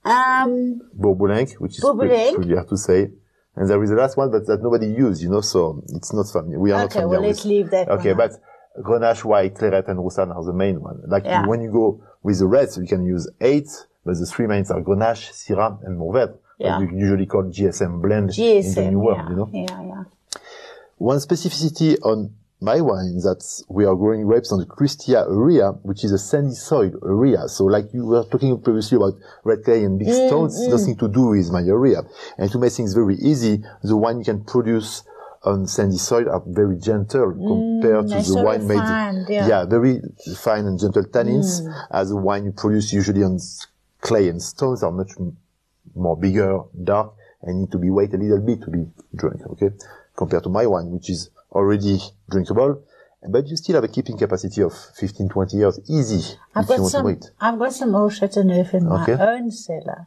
[0.05, 2.35] Um, Bourboulenc, which is Bourboulenc.
[2.35, 3.11] pretty clear to say.
[3.57, 6.29] And there is the last one, but that nobody used, you know, so it's not
[6.31, 6.59] familiar.
[6.61, 7.51] We are not Okay, familiar well, let's with.
[7.51, 8.33] leave that Okay, but
[8.83, 11.01] Grenache, White, Clairette, and Roussanne are the main one.
[11.07, 11.47] Like Yeah.
[11.47, 13.69] when you go with the reds, you can use eight,
[14.05, 16.37] but the three mains are Grenache, Syrah, and Mourvèdre.
[16.59, 16.79] Yeah.
[16.81, 19.49] We usually call GSM blend in the new world, yeah, you know.
[19.53, 20.05] yeah, yeah.
[20.99, 26.05] One specificity on my wine that we are growing grapes on the Cristia area, which
[26.05, 27.49] is a sandy soil area.
[27.49, 29.15] So like you were talking previously about
[29.45, 32.03] red clay and big Mm, stones, nothing to do with my area.
[32.39, 35.03] And to make things very easy, the wine you can produce
[35.45, 38.81] on sandy soil are very gentle compared to the wine made.
[38.81, 39.65] refined, yeah.
[39.67, 40.01] very
[40.37, 41.75] fine and gentle tannins, Mm.
[41.91, 43.39] as the wine you produce usually on
[44.01, 45.13] clay and stones are much
[45.95, 49.43] more bigger, dark, and need to be wait a little bit to be drunk.
[49.53, 49.71] Okay,
[50.17, 51.99] compared to my wine, which is already
[52.31, 52.83] drinkable,
[53.29, 56.77] but you still have a keeping capacity of 15, 20 years, easy I've if you
[56.79, 57.05] got some.
[57.07, 57.31] wait.
[57.41, 60.07] I've got some old Chateauneuf in my own cellar,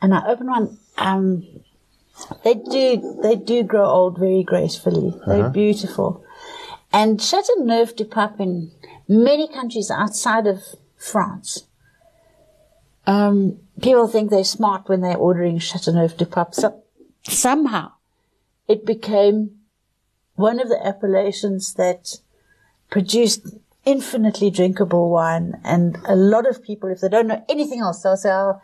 [0.00, 0.78] and I opened one.
[0.96, 1.46] Um,
[2.44, 5.14] they do they do grow old very gracefully.
[5.26, 5.48] They're Uh-huh.
[5.50, 6.24] beautiful,
[6.92, 8.70] and Chateauneuf du Pape in
[9.08, 10.62] many countries outside of
[10.96, 11.64] France.
[13.06, 16.54] Um, people think they're smart when they're ordering Chateauneuf du Pape.
[16.54, 16.82] So,
[17.24, 17.92] somehow,
[18.68, 19.59] it became
[20.40, 22.20] one of the appellations that
[22.90, 23.46] produced
[23.84, 25.60] infinitely drinkable wine.
[25.64, 28.60] And a lot of people, if they don't know anything else, they'll say, oh,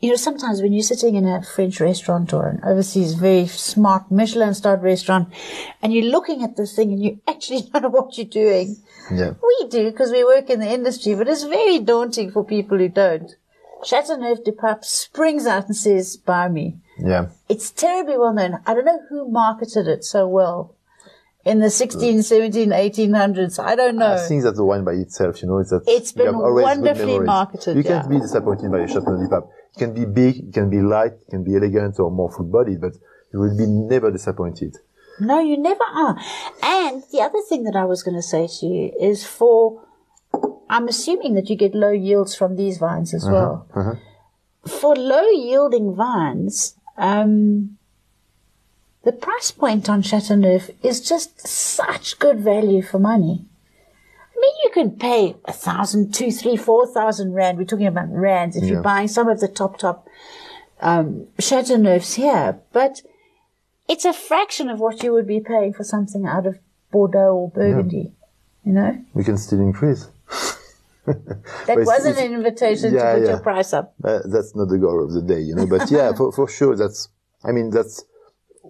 [0.00, 4.10] you know, sometimes when you're sitting in a French restaurant or an overseas very smart
[4.10, 5.28] Michelin starred restaurant
[5.82, 8.76] and you're looking at this thing and you actually don't know what you're doing.
[9.12, 9.34] Yeah.
[9.42, 12.88] We do because we work in the industry, but it's very daunting for people who
[12.88, 13.34] don't.
[13.84, 16.76] Chateauneuf du Pape springs out and says, buy me.
[16.98, 17.28] Yeah.
[17.48, 18.60] It's terribly well known.
[18.66, 20.74] I don't know who marketed it so well
[21.44, 23.58] in the 16, uh, 17, 1800s.
[23.58, 24.12] I don't know.
[24.12, 26.34] I think that the wine by itself, you know, it's that It's you been have
[26.36, 28.18] always good wonderfully marketed, You can't yeah.
[28.18, 29.44] be disappointed by a Chateau du Pape.
[29.74, 32.46] It can be big, it can be light, it can be elegant or more full
[32.46, 32.92] bodied, but
[33.32, 34.76] you will be never disappointed.
[35.20, 36.16] No, you never are.
[36.62, 39.82] And the other thing that I was going to say to you is for,
[40.68, 43.68] I'm assuming that you get low yields from these vines as uh-huh, well.
[43.74, 43.94] Uh-huh.
[44.66, 47.78] For low yielding vines, um,
[49.02, 53.44] the price point on Chateauneuf is just such good value for money.
[54.36, 57.58] I mean, you can pay a thousand, two, three, four thousand rand.
[57.58, 58.70] We're talking about rands if Yeah.
[58.70, 60.06] you're buying some of the top, top
[60.80, 63.02] um, Chateauneufs here, but
[63.88, 66.58] it's a fraction of what you would be paying for something out of
[66.90, 68.12] Bordeaux or Burgundy.
[68.64, 70.06] You know, We can still increase.
[71.06, 73.28] that wasn't an invitation Yeah, to put yeah.
[73.30, 73.94] your price up.
[74.04, 76.76] Uh, that's not the goal of the day, you know, but yeah, for, for sure,
[76.76, 77.08] that's,
[77.44, 78.04] I mean, that's,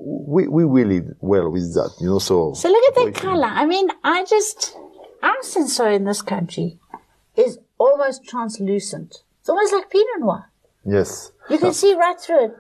[0.02, 2.54] we, we live well with that, you know, so.
[2.54, 3.44] So look at that color.
[3.46, 4.76] I mean, I just,
[5.22, 6.78] our Cinsault in this country
[7.36, 9.22] is almost translucent.
[9.40, 10.50] It's almost like Pinot Noir.
[10.86, 11.32] Yes.
[11.50, 12.56] You can see right through it.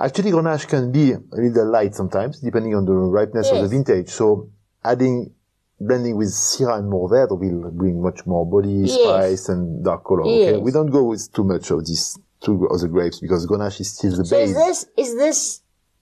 [0.00, 4.08] Actually, Grenache can be a little light sometimes, depending on the ripeness of the vintage.
[4.08, 4.50] So
[4.84, 5.32] adding,
[5.80, 8.92] blending with Syrah and Mourvèdre will bring much more body, Yes.
[9.00, 10.22] spice, and dark color.
[10.22, 13.94] Okay, we don't go with too much of these two other grapes because Grenache is
[13.96, 14.56] still the So is base.
[14.66, 15.60] this, is this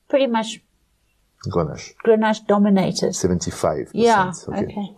[0.09, 0.63] pretty much
[1.49, 3.15] Grenache, Grenache dominated?
[3.15, 3.91] seventy-five.
[3.93, 4.33] Yeah.
[4.49, 4.95] Okay.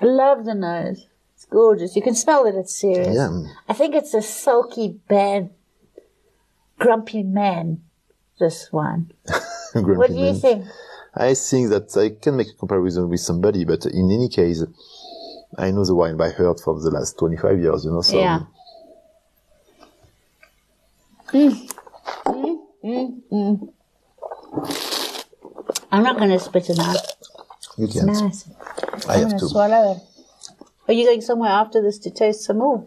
[0.00, 1.06] I love the nose.
[1.34, 1.94] It's gorgeous.
[1.94, 3.14] You can smell that it's serious.
[3.14, 3.42] Yeah.
[3.68, 5.50] I think it's a sulky, bad,
[6.78, 7.82] grumpy man.
[8.38, 9.12] This one.
[9.74, 10.66] What do you think?
[11.16, 14.62] I think that I can make a comparison with somebody, but in any case,
[15.58, 18.18] I know the wine by heart for the last 25 years, you know, so.
[18.18, 18.40] Yeah.
[21.32, 21.70] Mm.
[22.84, 23.72] Mm, mm,
[25.94, 26.96] I'm not going to spit it out.
[27.78, 28.06] You can't.
[28.06, 28.48] nice.
[29.08, 30.02] I I'm have going to swallow it.
[30.88, 32.84] Are you going somewhere after this to taste some more?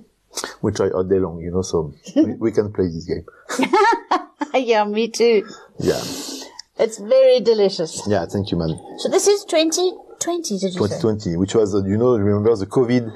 [0.62, 3.26] We try all day long, you know, so we, we can play this game.
[4.54, 5.48] yeah, me too.
[5.80, 6.02] Yeah.
[6.80, 8.02] It's very delicious.
[8.08, 8.78] Yeah, thank you, man.
[9.00, 10.78] So this is 2020, did you say?
[10.78, 13.10] 2020, which was, uh, you know, remember the COVID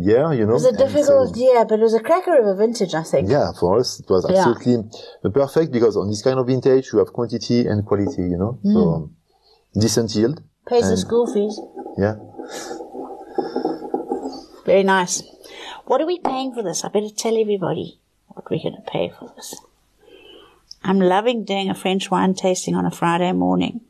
[0.00, 0.52] year, you know?
[0.52, 2.94] It was a And so- difficult year, but it was a cracker of a vintage,
[2.94, 3.30] I think.
[3.30, 4.48] yeah, for us, it was Yeah.
[4.48, 8.58] absolutely perfect because on this kind of vintage, you have quantity and quality, you know?
[8.64, 8.72] Mm.
[8.72, 9.16] So, um,
[9.78, 10.42] decent yield.
[10.66, 11.60] Pays the school fees.
[11.96, 12.16] Yeah.
[14.64, 15.22] Very nice.
[15.84, 16.84] What are we paying for this?
[16.84, 19.54] I better tell everybody what we're going to pay for this.
[20.82, 23.80] I'm loving doing a French wine tasting on a Friday morning.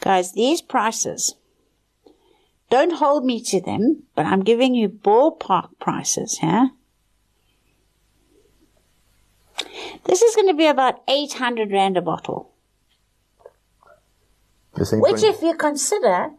[0.00, 1.34] Guys, these prices,
[2.68, 6.68] don't hold me to them, but I'm giving you ballpark prices, yeah?
[10.04, 12.53] This is going to be about 800 Rand a bottle.
[15.00, 16.30] Which, French- if you consider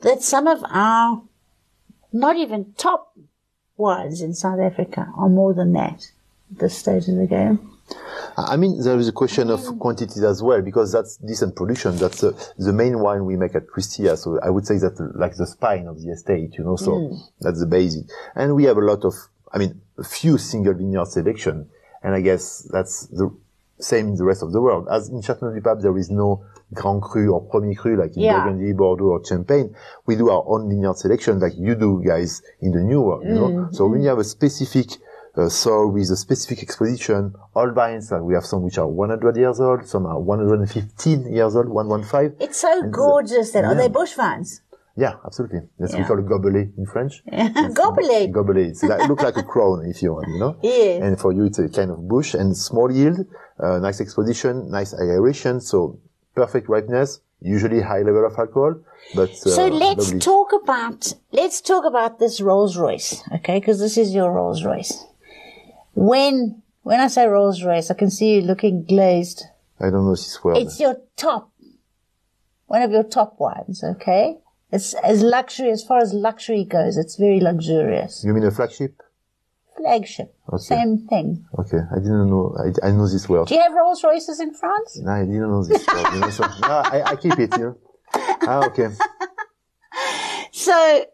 [0.00, 1.22] that some of our
[2.12, 3.16] not even top
[3.76, 6.10] wines in South Africa are more than that
[6.52, 7.72] at this stage of the game.
[8.36, 11.96] I mean, there is a question of quantities as well, because that's decent production.
[11.96, 14.16] That's uh, the main wine we make at Cristia.
[14.18, 17.60] So I would say that like the spine of the estate, you know, so that's
[17.60, 18.04] the basic.
[18.34, 19.14] And we have a lot of,
[19.52, 21.70] I mean, a few single vineyard selection.
[22.02, 23.34] And I guess that's the
[23.80, 24.86] same in the rest of the world.
[24.90, 26.42] As in Château du Pape, there is no
[26.74, 28.44] Grand Cru or Premier Cru like in Yeah.
[28.44, 29.74] Burgundy, Bordeaux or Champagne.
[30.06, 33.34] We do our own vineyard selection like you do guys in the New World, you
[33.34, 33.68] know.
[33.72, 34.90] So when you have a specific
[35.36, 39.36] uh, soil with a specific exposition, all vines, uh, we have some which are 100
[39.36, 42.36] years old, some are 115 years old, 115.
[42.40, 44.60] It's so And the- gorgeous that are they bush vines?
[44.98, 45.60] Yeah, absolutely.
[45.78, 47.22] That's what we call a gobelet in French.
[47.32, 48.32] Gobelet.
[48.32, 48.70] Gobelet.
[48.70, 50.56] It's like, look like a crown if you want, you know?
[50.62, 51.04] Yeah.
[51.06, 53.18] And for you, it's a kind of bush and small yield,
[53.62, 55.60] uh, nice exposition, nice aeration.
[55.60, 56.00] So
[56.34, 58.74] perfect ripeness, usually high level of alcohol,
[59.14, 60.18] but, uh, So let's lovely.
[60.18, 63.60] talk about let's talk about this Rolls Royce, okay?
[63.60, 65.04] Because this is your Rolls Royce.
[65.94, 69.44] When when I say Rolls Royce, I can see you looking glazed.
[69.78, 70.56] I don't know this word.
[70.56, 71.52] It's your top,
[72.66, 74.38] one of your top wines, okay?
[74.70, 76.96] It's as luxury as far as luxury goes.
[76.96, 78.22] It's very luxurious.
[78.24, 79.00] you mean a flagship?
[79.76, 80.58] Flagship, Okay.
[80.62, 81.46] same thing.
[81.58, 81.78] Okay.
[81.92, 83.46] I didn't know, I, I know this word.
[83.46, 84.98] Do you have Rolls Royces in France?
[85.00, 86.14] No, I didn't know this word.
[86.14, 87.78] You know, so, no, I, I keep it, you know?
[88.14, 88.88] Ah, okay.
[90.52, 91.04] So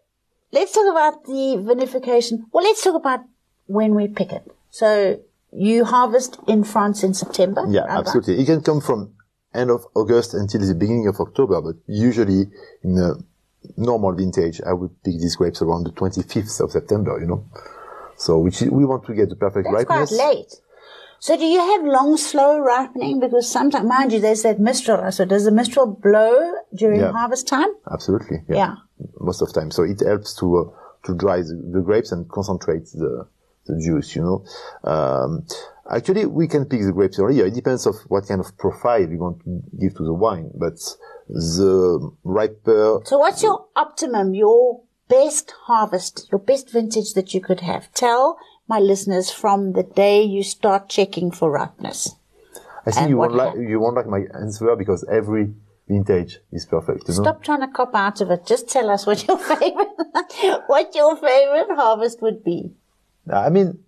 [0.53, 2.45] let's talk about the vinification.
[2.53, 3.21] Well, let's talk about
[3.67, 4.51] when we pick it.
[4.71, 5.21] So
[5.53, 7.65] you harvest in France in September.
[7.69, 8.41] Yeah, absolutely.
[8.41, 9.13] It can come from
[9.55, 12.47] end of August until the beginning of October, but usually
[12.83, 13.15] in a
[13.77, 17.45] normal vintage, I would pick these grapes around the 25th of September, you know?
[18.17, 20.17] So, which is, we want to get the perfect That's ripeness.
[20.17, 20.55] quite late.
[21.19, 23.19] So do you have long, slow ripening?
[23.19, 25.11] Because sometimes, mind you, there's that mistral.
[25.11, 27.13] So does the mistral blow during Yeah.
[27.13, 27.71] harvest time?
[27.91, 28.43] Absolutely.
[28.49, 28.75] Yeah.
[29.21, 29.71] Most of the time.
[29.71, 30.65] So it helps to, uh,
[31.07, 33.27] to dry the, the grapes and concentrate the,
[33.67, 34.45] the juice, you know.
[34.91, 35.47] Um,
[35.91, 37.47] actually, we can pick the grapes earlier.
[37.47, 40.75] It depends of what kind of profile you want to give to the wine, but
[41.29, 47.61] the riper So what's your optimum, your best harvest, your best vintage that you could
[47.61, 47.93] have?
[47.95, 52.15] Tell my listeners from the day you start checking for ripeness.
[52.87, 55.55] I think you won't like you won't like my answer because every
[55.89, 57.09] vintage is perfect.
[57.09, 57.23] You know?
[57.23, 58.47] Stop trying to cop out of it.
[58.47, 59.89] Just tell us what your favorite,
[60.67, 62.75] what your favorite harvest would be.
[63.33, 63.79] I mean,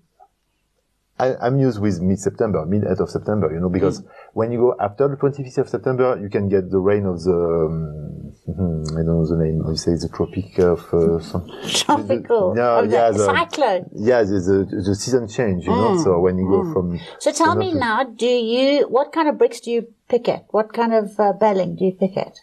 [1.18, 4.06] I, I'm used with mid-September, mid-end of September, you know, because Mm.
[4.34, 7.32] when you go after the 25th of September, you can get the rain of the,
[7.32, 12.54] um, I don't know the name, you say the tropic of, uh, some, Tropical.
[12.54, 13.90] No, the yeah, the- cyclone.
[13.94, 17.00] yeah, the, the, the season change, you know, so when you go from, Mm.
[17.18, 20.44] So tell me now, do you, what kind of Brix do you pick at?
[20.50, 22.40] What kind of uh, Balling do you pick at?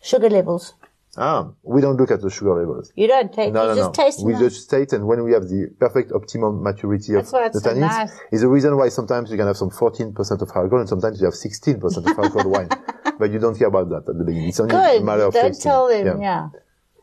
[0.00, 0.74] Sugar levels.
[1.18, 2.92] Ah, we don't look at the sugar levels.
[2.96, 4.04] You don't take, No, no, just no.
[4.04, 4.40] taste we them.
[4.42, 7.60] just taste, and when we have the perfect optimum maturity of That's why it's the
[7.60, 8.12] so tannins, nice.
[8.32, 11.26] is the reason why sometimes you can have some 14% of alcohol, and sometimes you
[11.26, 12.68] have 16% of alcohol wine.
[13.16, 14.48] But you don't care about that at the beginning.
[14.48, 15.00] It's only Good.
[15.02, 15.70] a matter of Don't tasting.
[15.70, 16.48] tell them, yeah.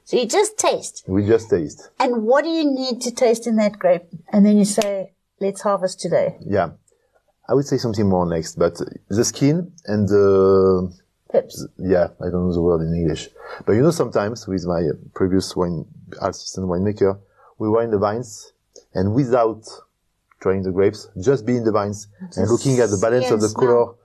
[0.04, 1.06] So you just taste.
[1.08, 1.89] We just taste.
[2.02, 4.04] And what do you need to taste in that grape?
[4.34, 6.36] And then you say, let's harvest today.
[6.45, 6.71] Yeah.
[7.47, 8.78] I would say something more next, but
[9.10, 10.91] the skin and the,
[11.31, 11.65] Pips.
[11.77, 13.29] yeah, I don't know the word in English.
[13.65, 14.81] But you know, sometimes with my
[15.13, 15.85] previous wine
[16.21, 17.19] assistant winemaker,
[17.57, 18.51] we wine the vines
[18.93, 19.63] and without
[20.41, 23.95] trying the grapes, just being the vines and looking at the balance of the smell.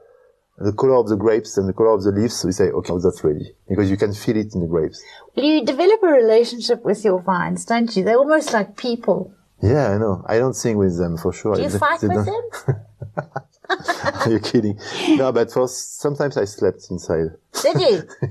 [0.59, 2.45] color, the color of the grapes and the color of the leaves.
[2.45, 5.03] We say, okay, that's ready because you can feel it in the grapes.
[5.35, 8.05] You develop a relationship with your vines, don't you?
[8.05, 9.33] They're almost like people.
[9.63, 10.23] Yeah, I know.
[10.29, 11.57] I don't sing with them for sure.
[11.57, 12.77] Do you They- fight they with don't- them?
[14.25, 14.79] Are you kidding?
[15.17, 17.29] No, but for sometimes I slept inside.
[17.63, 18.03] Did you?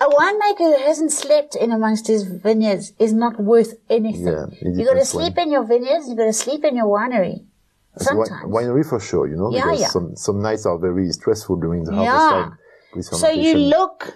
[0.00, 4.26] a winemaker who hasn't slept in amongst his vineyards is not worth anything.
[4.26, 5.46] Yeah, you got to sleep when.
[5.48, 6.08] in your vineyards.
[6.08, 7.44] You got to sleep in your winery.
[7.98, 8.52] Wi- Sometimes.
[8.52, 9.88] winery for sure, you know, Yeah, because yeah.
[9.88, 13.02] some some nights are very stressful during the harvest Yeah.
[13.02, 13.02] time.
[13.02, 14.14] So you look,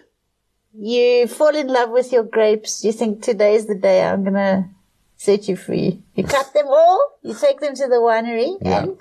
[0.73, 2.85] you fall in love with your grapes.
[2.85, 4.70] You think today's the day I'm gonna
[5.16, 6.03] set you free.
[6.14, 7.18] You cut them all.
[7.23, 8.83] You take them to the winery, Yeah.
[8.83, 9.01] and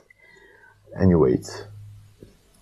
[1.02, 1.44] you.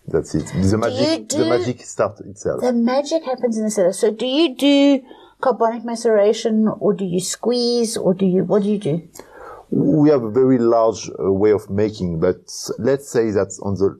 [0.07, 0.47] That's it.
[0.47, 2.61] The magic, do- the magic starts itself.
[2.61, 3.93] the magic happens in the cellar.
[3.93, 5.01] So do you do
[5.39, 9.07] carbonic maceration, or do you squeeze, or do you what do you do?
[9.69, 12.37] We have a very large uh, way of making, but
[12.77, 13.99] let's say that on the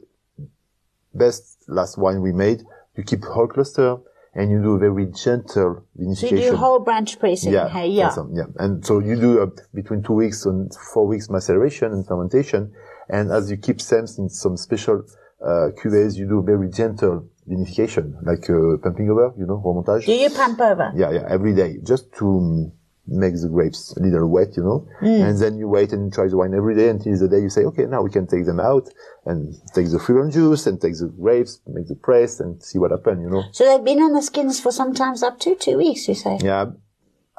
[1.13, 2.63] best last wine we made,
[2.97, 3.97] you keep whole cluster
[4.33, 5.83] and you do a very gentle
[6.15, 7.51] So you do whole bunch pressing.
[7.53, 8.13] Yeah, hey, yeah.
[8.17, 8.45] um, yeah.
[8.57, 12.73] And so you do uh, between two weeks and four weeks maceration and fermentation.
[13.11, 15.03] And as you keep stems in some special
[15.43, 20.05] uh, cuvées, you do very gentle vinification, like uh, pumping over, you know, remontage.
[20.05, 20.91] Do you pump over?
[20.95, 22.71] Yeah, yeah, every day, just to um,
[23.07, 24.87] make the grapes a little wet, you know.
[25.01, 25.29] Mm.
[25.29, 27.49] And then you wait and you try the wine every day until the day you
[27.49, 28.87] say, okay, now we can take them out
[29.25, 32.91] and take the freedom juice and take the grapes, make the press and see what
[32.91, 33.43] happens, you know.
[33.51, 36.07] So they've been on the skins for sometimes up to two weeks.
[36.07, 36.39] You say?
[36.41, 36.67] Yeah,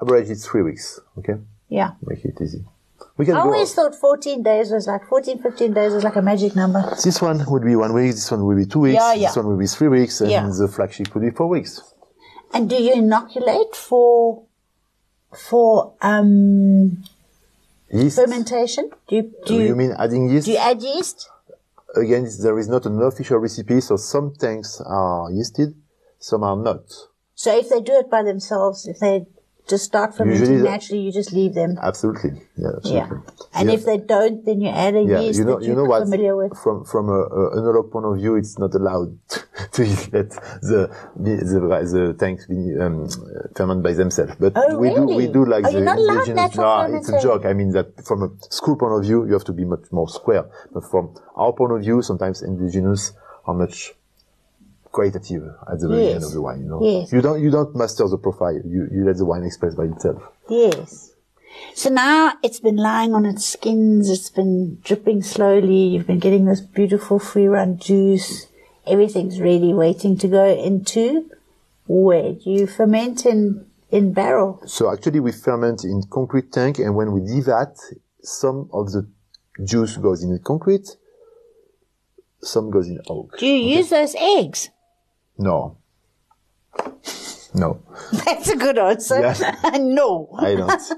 [0.01, 1.35] average it's three weeks, okay?
[1.69, 1.93] Yeah.
[2.03, 2.65] Make it easy.
[3.17, 6.23] We can I always thought 14 days was like 14, 15 days was like a
[6.23, 6.83] magic number.
[7.05, 9.29] This one would be one week, this one would be two weeks, Yeah, yeah.
[9.29, 10.49] this one would be three weeks, and Yeah.
[10.49, 11.81] the flagship would be four weeks.
[12.55, 14.43] And do you inoculate for
[15.37, 17.03] for um
[17.91, 18.17] Yeast?
[18.19, 18.91] fermentation?
[19.09, 20.47] Do you do Do you, you mean adding yeast?
[20.47, 21.29] do you add yeast?
[21.95, 25.75] Again, there is not an official recipe, so some tanks are yeasted,
[26.19, 26.81] some are not.
[27.35, 29.27] So if they do it by themselves, if they
[29.69, 31.79] just start fermenting Usually naturally, you just leave them.
[31.81, 32.43] Absolutely.
[32.57, 32.69] Yeah.
[32.77, 33.19] Absolutely.
[33.19, 33.59] Yeah.
[33.59, 33.75] And Yeah.
[33.75, 36.03] if they don't, then you add a Yeah, yeast you know, that you know what?
[36.03, 36.57] familiar with.
[36.59, 39.17] From from a, a analog point of view, it's not allowed
[39.77, 39.83] to
[40.13, 40.31] let
[40.71, 41.35] the the
[41.93, 43.09] the, tanks be, um,
[43.57, 44.35] ferment by themselves.
[44.39, 46.57] But Oh, we do we do like Oh, the you're not allowed indigenous.
[46.57, 47.45] No, it's a joke.
[47.47, 50.09] I mean that from a school point of view, you have to be much more
[50.09, 50.45] square.
[50.75, 53.13] But from our point of view, sometimes indigenous
[53.47, 53.95] are much
[54.93, 56.15] qualitative at the very Yes.
[56.17, 56.61] end of the wine.
[56.61, 57.13] You know, Yes.
[57.13, 58.55] you don't you don't master the profile.
[58.65, 60.23] You you let the wine express by itself.
[60.49, 61.09] Yes.
[61.75, 66.45] So now it's been lying on its skins, it's been dripping slowly, you've been getting
[66.47, 68.47] this beautiful free run juice,
[68.87, 71.31] everything's ready waiting to go into
[71.87, 74.63] where do you ferment in, in barrel?
[74.67, 77.77] So actually we ferment in concrete tank and when we devat,
[78.23, 79.07] some of the
[79.63, 80.97] juice goes in the concrete,
[82.41, 83.37] some goes in oak.
[83.39, 84.71] Do you use those eggs?
[85.43, 85.77] No.
[87.55, 87.83] No,
[88.25, 89.21] That's a good answer.
[89.21, 89.77] Yeah.
[89.79, 90.31] no.
[90.39, 90.71] I don't.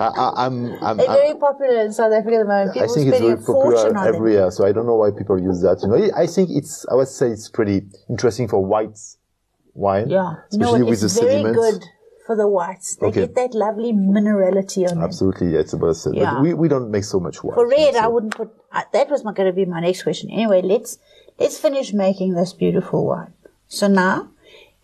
[0.00, 2.70] I, I, I'm, I'm, They're I'm, very popular in South Africa at the moment.
[2.70, 5.60] I think it's very popular on every year, so I don't know why people use
[5.62, 5.80] that.
[5.82, 8.96] You know, I think it's, I would say it's pretty interesting for white
[9.74, 10.08] wine.
[10.08, 10.34] Yeah.
[10.50, 10.90] Especially what?
[10.90, 11.84] with It's the very good
[12.26, 12.96] for the whites.
[12.96, 13.20] They Okay.
[13.22, 15.02] get that lovely minerality on.
[15.02, 16.14] Absolutely, yeah, it's about said.
[16.14, 16.34] Yeah.
[16.34, 17.54] But we, we don't make so much wine.
[17.54, 18.50] For red, so- I wouldn't put.
[18.70, 20.30] Uh, that was going to be my next question.
[20.30, 20.98] Anyway, let's
[21.38, 23.32] let's finish making this beautiful wine.
[23.68, 24.28] So now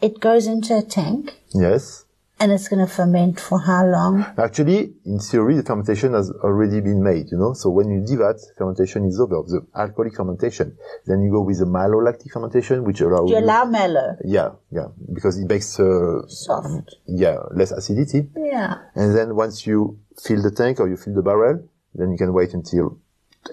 [0.00, 2.04] it goes into a tank Yes.
[2.40, 4.26] and it's going to ferment for how long?
[4.36, 7.54] Actually, in theory, the fermentation has already been made, you know.
[7.54, 10.76] So when you devat, fermentation is over, the alcoholic fermentation.
[11.06, 14.16] Then you go with the malolactic fermentation, which allows Do you allow malo?
[14.24, 16.96] yeah, yeah, because it makes, uh, Soft.
[17.06, 18.28] yeah, less acidity.
[18.36, 18.74] Yeah.
[18.94, 22.32] And then once you fill the tank or you fill the barrel, then you can
[22.34, 22.98] wait until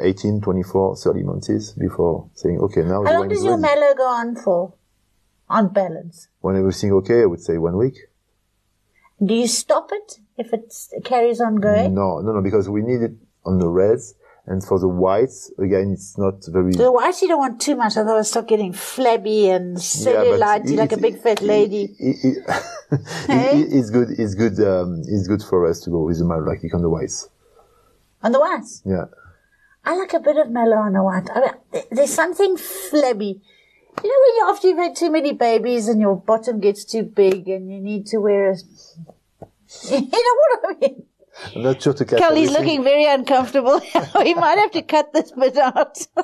[0.01, 4.35] 18, 24, 30 months before saying, okay, now How long does your malo go on
[4.35, 4.73] for?
[5.51, 6.27] On balance.
[6.39, 7.97] When everything okay, I would say one week.
[9.23, 10.73] Do you stop it if it
[11.03, 11.93] carries on going?
[11.93, 13.11] No, no, no, because we need it
[13.45, 14.15] on the reds.
[14.47, 17.95] And for the whites, again, it's not very, The whites you don't want too much,
[17.95, 21.83] otherwise start getting flabby and cellulite it- like a big fat lady.
[21.99, 22.37] It, it,
[23.27, 23.61] Hey?
[23.61, 24.09] it- it's good.
[24.17, 24.59] It's good.
[24.59, 27.29] Um, it's good for us to go with the malolactic on the whites.
[28.23, 28.81] On the whites?
[28.83, 29.05] Yeah.
[29.85, 31.29] I like a bit of malo on the white.
[31.33, 33.41] I mean, there's something flabby.
[34.03, 37.03] You know, when you, after you've had too many babies and your bottom gets too
[37.03, 38.55] big and you need to wear a.
[39.89, 41.05] You know what I mean?
[41.55, 43.79] I'm not sure to catch Kelly's looking very uncomfortable.
[44.15, 45.97] we might have to cut this bit out.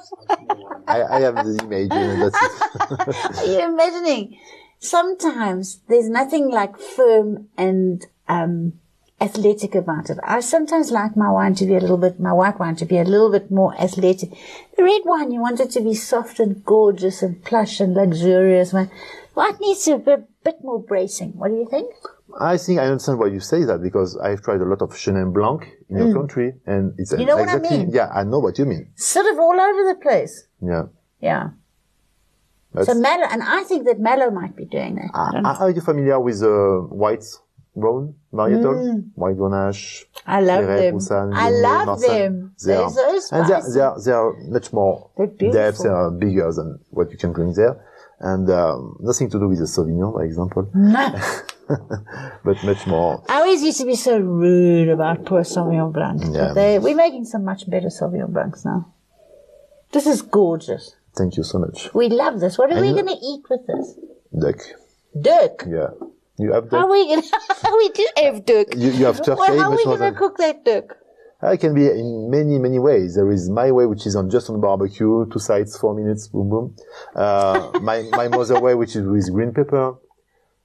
[0.88, 1.90] I, I have the image.
[1.90, 3.50] That's it.
[3.50, 4.38] You imagining?
[4.80, 8.74] Sometimes there's nothing like firm and um,
[9.20, 10.18] athletic about it.
[10.24, 12.98] I sometimes like my wine to be a little bit, my white wine to be
[12.98, 14.32] a little bit more athletic.
[14.78, 18.74] The red wine, you want it to be soft and gorgeous and plush and luxurious.
[18.74, 21.34] White needs to be a bit more bracing.
[21.38, 21.94] What do you think?
[22.40, 25.34] I think I understand why you say that because I've tried a lot of Chenin
[25.34, 26.14] Blanc in your hmm.
[26.14, 27.12] country, and it's.
[27.12, 27.92] You know what I exactly mean?
[27.92, 28.10] yeah.
[28.14, 28.92] I know what you mean.
[28.96, 30.48] Sort of all over the place.
[30.62, 30.84] Yeah.
[31.22, 31.50] Yeah.
[32.74, 35.12] That's, So malo, and I think that malo might be doing that.
[35.14, 35.60] Ah, I don't ah, know.
[35.60, 37.24] are are you familiar with uh, white
[37.78, 39.04] Rhone varietal?
[39.16, 40.06] White Grenache.
[40.06, 40.22] Mm.
[40.26, 41.34] I love Clairette, them.
[41.34, 42.08] I love Marsanne.
[42.10, 42.56] them.
[42.66, 42.90] They They're are,
[43.22, 46.52] so and they are, they are, they are much more They're depth, they are bigger
[46.52, 47.76] than what you can drink there.
[48.20, 51.06] And um, nothing to do with the Sauvignon, for example, No.
[52.44, 53.24] but much more.
[53.30, 56.22] I always used to be so rude about poor Sauvignon Blanc.
[56.34, 56.54] Yeah.
[56.54, 58.92] They, we're making some much better Sauvignon Blancs now.
[59.92, 60.96] This is gorgeous.
[61.16, 61.94] Thank you so much.
[61.94, 62.58] We love this.
[62.58, 64.00] What are And we going to eat with this?
[64.42, 64.60] Duck.
[65.20, 65.66] Duck.
[65.68, 65.90] Yeah.
[66.40, 67.22] You have How are we to,
[67.78, 68.68] we do have duck.
[68.76, 70.98] You, you have turkey, Well, how are we to cook that duck?
[71.44, 73.16] Uh, It can be in many, many ways.
[73.16, 76.50] There is my way, which is on just on barbecue, two sides, four minutes, boom,
[76.50, 76.76] boom.
[77.16, 79.96] Uh, my, my mother way, which is with green pepper.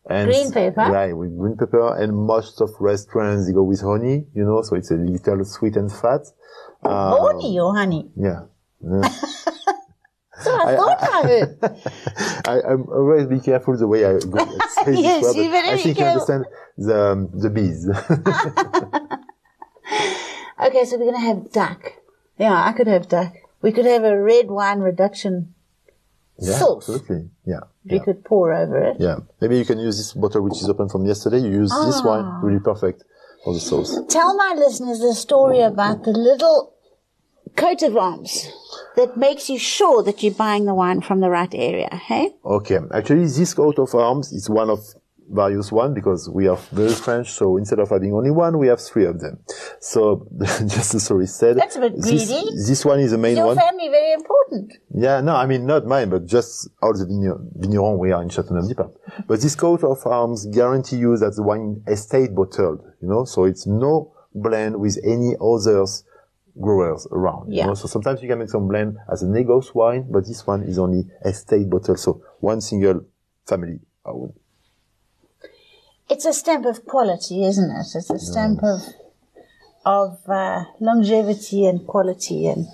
[0.08, 0.90] And Green pepper?
[0.90, 1.96] Right, with green pepper.
[1.96, 5.76] And most of restaurants, they go with honey, you know, so it's a little sweet
[5.76, 6.22] and fat.
[6.84, 8.10] Uh, Honey or honey?
[8.16, 8.42] Yeah.
[8.80, 9.08] Yeah.
[10.42, 11.58] So I, thought I heard.
[12.46, 14.38] I, I'm always be careful the way I go.
[14.60, 16.44] I say this Yes, word, you better I think you understand
[16.76, 17.88] the, um, the bees.
[20.62, 21.94] Okay, so we're going to have duck.
[22.38, 23.34] Yeah, I could have duck.
[23.62, 25.54] We could have a red wine reduction
[26.38, 26.88] yeah, sauce.
[26.88, 27.30] absolutely.
[27.44, 27.60] Yeah.
[27.84, 28.02] we yeah.
[28.04, 28.96] could pour over it.
[29.00, 29.16] Yeah.
[29.40, 31.38] Maybe you can use this bottle which is open from yesterday.
[31.38, 32.06] You use this Ah.
[32.06, 33.04] wine, really perfect
[33.44, 33.98] for the sauce.
[34.08, 36.74] Tell my listeners the story about the little
[37.56, 38.50] coat of arms
[38.96, 42.34] that makes you sure that you're buying the wine from the right area, hey?
[42.44, 42.78] Okay.
[42.92, 44.80] Actually, this coat of arms is one of
[45.32, 47.30] various one because we are very French.
[47.30, 49.38] So instead of having only one, we have three of them.
[49.80, 51.56] So just the story said.
[51.56, 52.50] That's a bit this, greedy.
[52.66, 53.56] this one is the main Your one.
[53.56, 54.74] family very important.
[54.94, 58.28] Yeah, no, I mean not mine, but just all the vigner- vignerons we are in
[58.28, 59.26] Châteauneuf-du-Pape.
[59.26, 63.44] But this coat of arms guarantee you that the wine estate bottled, you know, so
[63.44, 66.04] it's no blend with any others
[66.60, 67.52] growers around.
[67.52, 67.74] You know?
[67.74, 70.78] So sometimes you can make some blend as a négoce wine, but this one is
[70.78, 73.04] only estate bottle, so one single
[73.46, 73.80] family.
[74.04, 74.34] Would.
[76.10, 77.86] It's a stamp of quality, isn't it?
[77.94, 78.80] It's a stamp of
[79.84, 82.66] of uh, longevity and quality and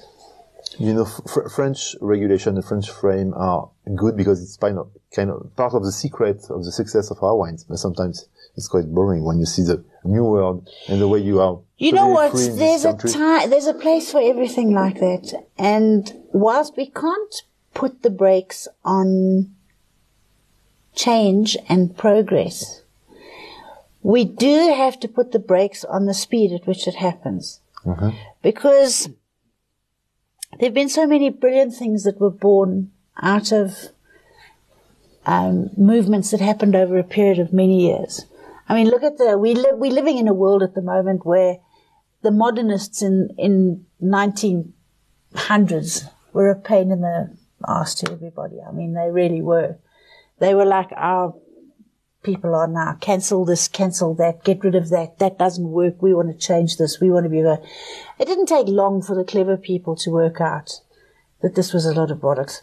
[0.78, 5.30] You know, fr- French regulation, the French frame are good because it's kind of, kind
[5.30, 7.64] of part of the secret of the success of our wines.
[7.64, 11.40] But sometimes it's quite boring when you see the new world and the way you
[11.40, 11.60] are.
[11.76, 12.32] You know what?
[12.32, 15.46] free in this There's a time, there's a place for everything like that.
[15.56, 17.42] And whilst we can't
[17.72, 19.54] put the brakes on
[20.96, 22.82] change and progress,
[24.02, 27.60] we do have to put the brakes on the speed at which it happens.
[28.42, 29.08] Because
[30.58, 32.90] there have been so many brilliant things that were born
[33.22, 33.90] out of
[35.26, 38.24] um, movements that happened over a period of many years.
[38.68, 41.24] I mean, look at the we live we're living in a world at the moment
[41.24, 41.58] where
[42.22, 48.60] the modernists in in 1900s were a pain in the ass to everybody.
[48.60, 49.78] I mean, they really were.
[50.38, 51.34] They were like our
[52.22, 52.96] people are now.
[53.00, 55.18] Cancel this, cancel that, get rid of that.
[55.18, 56.02] That doesn't work.
[56.02, 57.00] We want to change this.
[57.00, 57.40] We want to be.
[57.40, 57.60] A...
[58.18, 60.80] It didn't take long for the clever people to work out
[61.40, 62.60] that this was a lot of bollocks.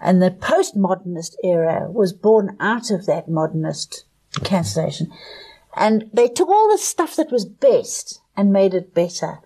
[0.00, 4.04] And the postmodernist era was born out of that modernist
[4.44, 5.10] cancellation.
[5.76, 9.38] And they took all the stuff that was best and made it better.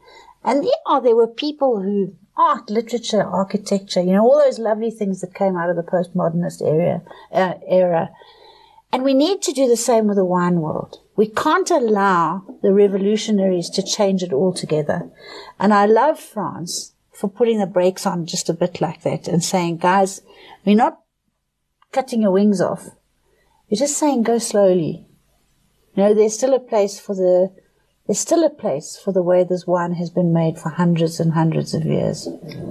[0.45, 5.21] And yeah, there were people who, art, literature, architecture, you know, all those lovely things
[5.21, 7.03] that came out of the postmodernist era,
[7.33, 8.11] uh, era.
[8.93, 11.01] And we need to do the same with the wine world.
[11.17, 15.11] We can't allow the revolutionaries to change it altogether.
[15.59, 19.45] And I love France for putting the brakes on just a bit like that and
[19.45, 20.23] saying, guys,
[20.65, 21.01] we're not
[21.93, 22.89] cutting your wings off.
[23.71, 25.07] We're just saying go slowly.
[25.95, 27.53] You know, there's still a place for the,
[28.07, 31.33] there's still a place for the way this wine has been made for hundreds and
[31.33, 32.29] hundreds of years.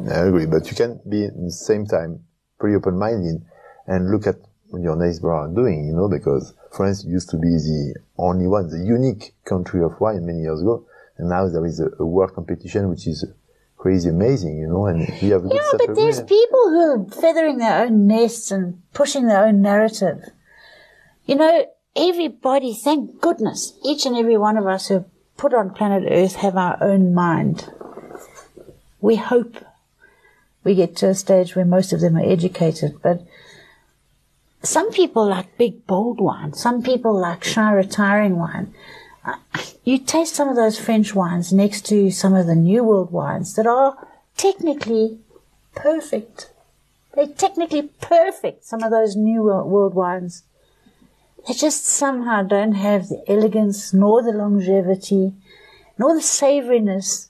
[0.09, 2.21] I agree, but you can be at the same time
[2.59, 3.45] pretty open-minded
[3.87, 4.37] and look at
[4.69, 8.69] what your neighbors are doing, you know, because France used to be the only one,
[8.69, 10.85] the unique country of wine many years ago,
[11.17, 13.25] and now there is a, a world competition which is
[13.77, 17.57] crazy amazing, you know, and we have good Yeah, but there's people who are feathering
[17.57, 20.23] their own nests and pushing their own narrative.
[21.25, 21.65] You know,
[21.95, 25.05] everybody, thank goodness, each and every one of us who
[25.37, 27.69] put on planet Earth have our own mind.
[28.99, 29.57] We hope
[30.63, 33.25] we get to a stage where most of them are educated, but
[34.63, 36.53] some people like big, bold wine.
[36.53, 38.73] Some people like shy, retiring wine.
[39.25, 39.37] Uh,
[39.83, 43.55] You taste some of those French wines next to some of the New World wines
[43.55, 45.17] that are technically
[45.73, 46.51] perfect.
[47.15, 50.43] They're technically perfect, some of those New World wines.
[51.47, 55.33] They just somehow don't have the elegance, nor the longevity,
[55.97, 57.29] nor the savoriness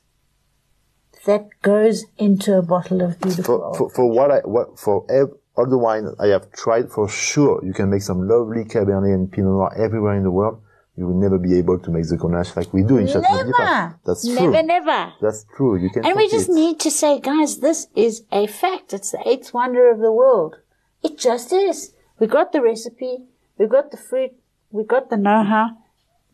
[1.25, 5.33] that goes into a bottle of beautiful for, for, for what I, what, for ev-
[5.55, 9.31] all the wine I have tried, for sure, you can make some lovely Cabernet and
[9.31, 10.61] Pinot Noir everywhere in the world.
[10.97, 13.55] You will never be able to make the Grenache like we do in Châteauneuf-du-Pape.
[13.57, 13.99] Never.
[14.05, 14.51] That's true.
[14.51, 15.13] Never, never.
[15.21, 15.77] That's true.
[15.81, 16.05] You can.
[16.05, 16.53] And we just it.
[16.53, 18.93] need to say, guys, this is a fact.
[18.93, 20.57] It's the eighth wonder of the world.
[21.01, 21.93] It just is.
[22.19, 23.23] We got the recipe.
[23.61, 24.31] We got the fruit.
[24.71, 25.77] We got the know-how.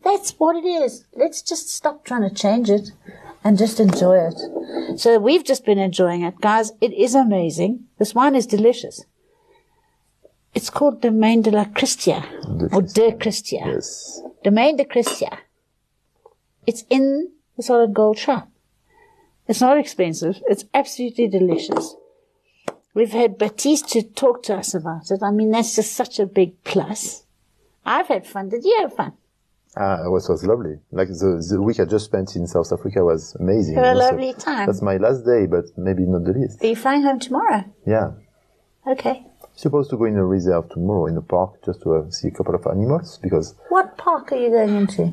[0.02, 1.04] That's what it is.
[1.14, 2.92] Let's just stop trying to change it
[3.44, 4.98] and just enjoy it.
[4.98, 6.40] So we've just been enjoying it.
[6.40, 7.84] Guys, it is amazing.
[7.98, 9.04] This wine is delicious.
[10.54, 12.22] It's called Domaine de la Cristia.
[12.56, 13.66] De or De Cristia.
[13.66, 14.22] Yes.
[14.42, 15.36] Domaine de Cristia.
[16.66, 18.48] It's in the solid gold shop.
[19.46, 20.40] It's not expensive.
[20.46, 21.94] It's absolutely delicious.
[22.94, 25.22] We've had Baptiste to talk to us about it.
[25.22, 27.24] I mean, that's just such a big plus.
[27.84, 28.48] I've had fun.
[28.48, 29.12] Did you have fun?
[29.76, 30.78] Ah, it was, was lovely.
[30.90, 33.76] Like the, the week I just spent in South Africa was amazing.
[33.76, 34.66] Had a so lovely time.
[34.66, 36.62] That's my last day, but maybe not the least.
[36.64, 37.64] Are you flying home tomorrow?
[37.86, 38.12] Yeah.
[38.86, 39.24] Okay.
[39.54, 42.30] Supposed to go in a reserve tomorrow in a park just to uh, see a
[42.30, 45.12] couple of animals because What park are you going into?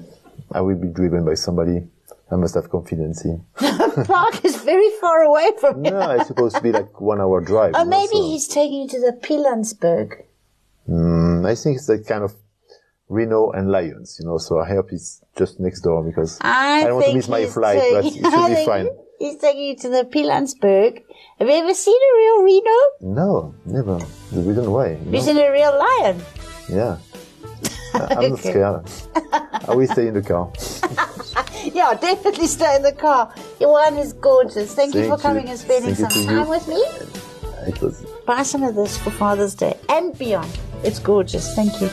[0.51, 1.87] I will be driven by somebody
[2.31, 3.45] I must have confidence in.
[3.59, 5.91] the park is very far away from you.
[5.91, 7.75] No, it's supposed to be like one hour drive.
[7.75, 10.23] Or maybe so- he's taking you to the Pilanesberg.
[10.89, 12.33] Mm, I think it's like kind of
[13.09, 16.95] Reno and Lions, you know, so I hope it's just next door because I, don't
[16.95, 18.89] want to miss my flight, but it should I be fine.
[19.19, 21.03] He's taking you to the Pilanesberg.
[21.39, 22.79] Have you ever seen a real Reno?
[23.01, 23.99] No, never.
[24.31, 24.89] The reason why.
[24.89, 25.21] Have you you know?
[25.21, 26.21] seen a real lion?
[26.69, 26.97] Yeah.
[28.01, 28.49] I'm not Okay.
[28.51, 28.89] scared.
[29.67, 30.51] I will stay in the car.
[31.73, 33.33] Yeah, definitely stay in the car.
[33.59, 34.75] Your wine is gorgeous.
[34.75, 35.21] Thank, you Thank for you.
[35.23, 36.27] coming and spending Thank some you.
[36.29, 36.75] time with me.
[37.67, 40.51] It was Buy some of this for Father's Day and beyond.
[40.83, 41.55] It's gorgeous.
[41.55, 41.89] Thank you.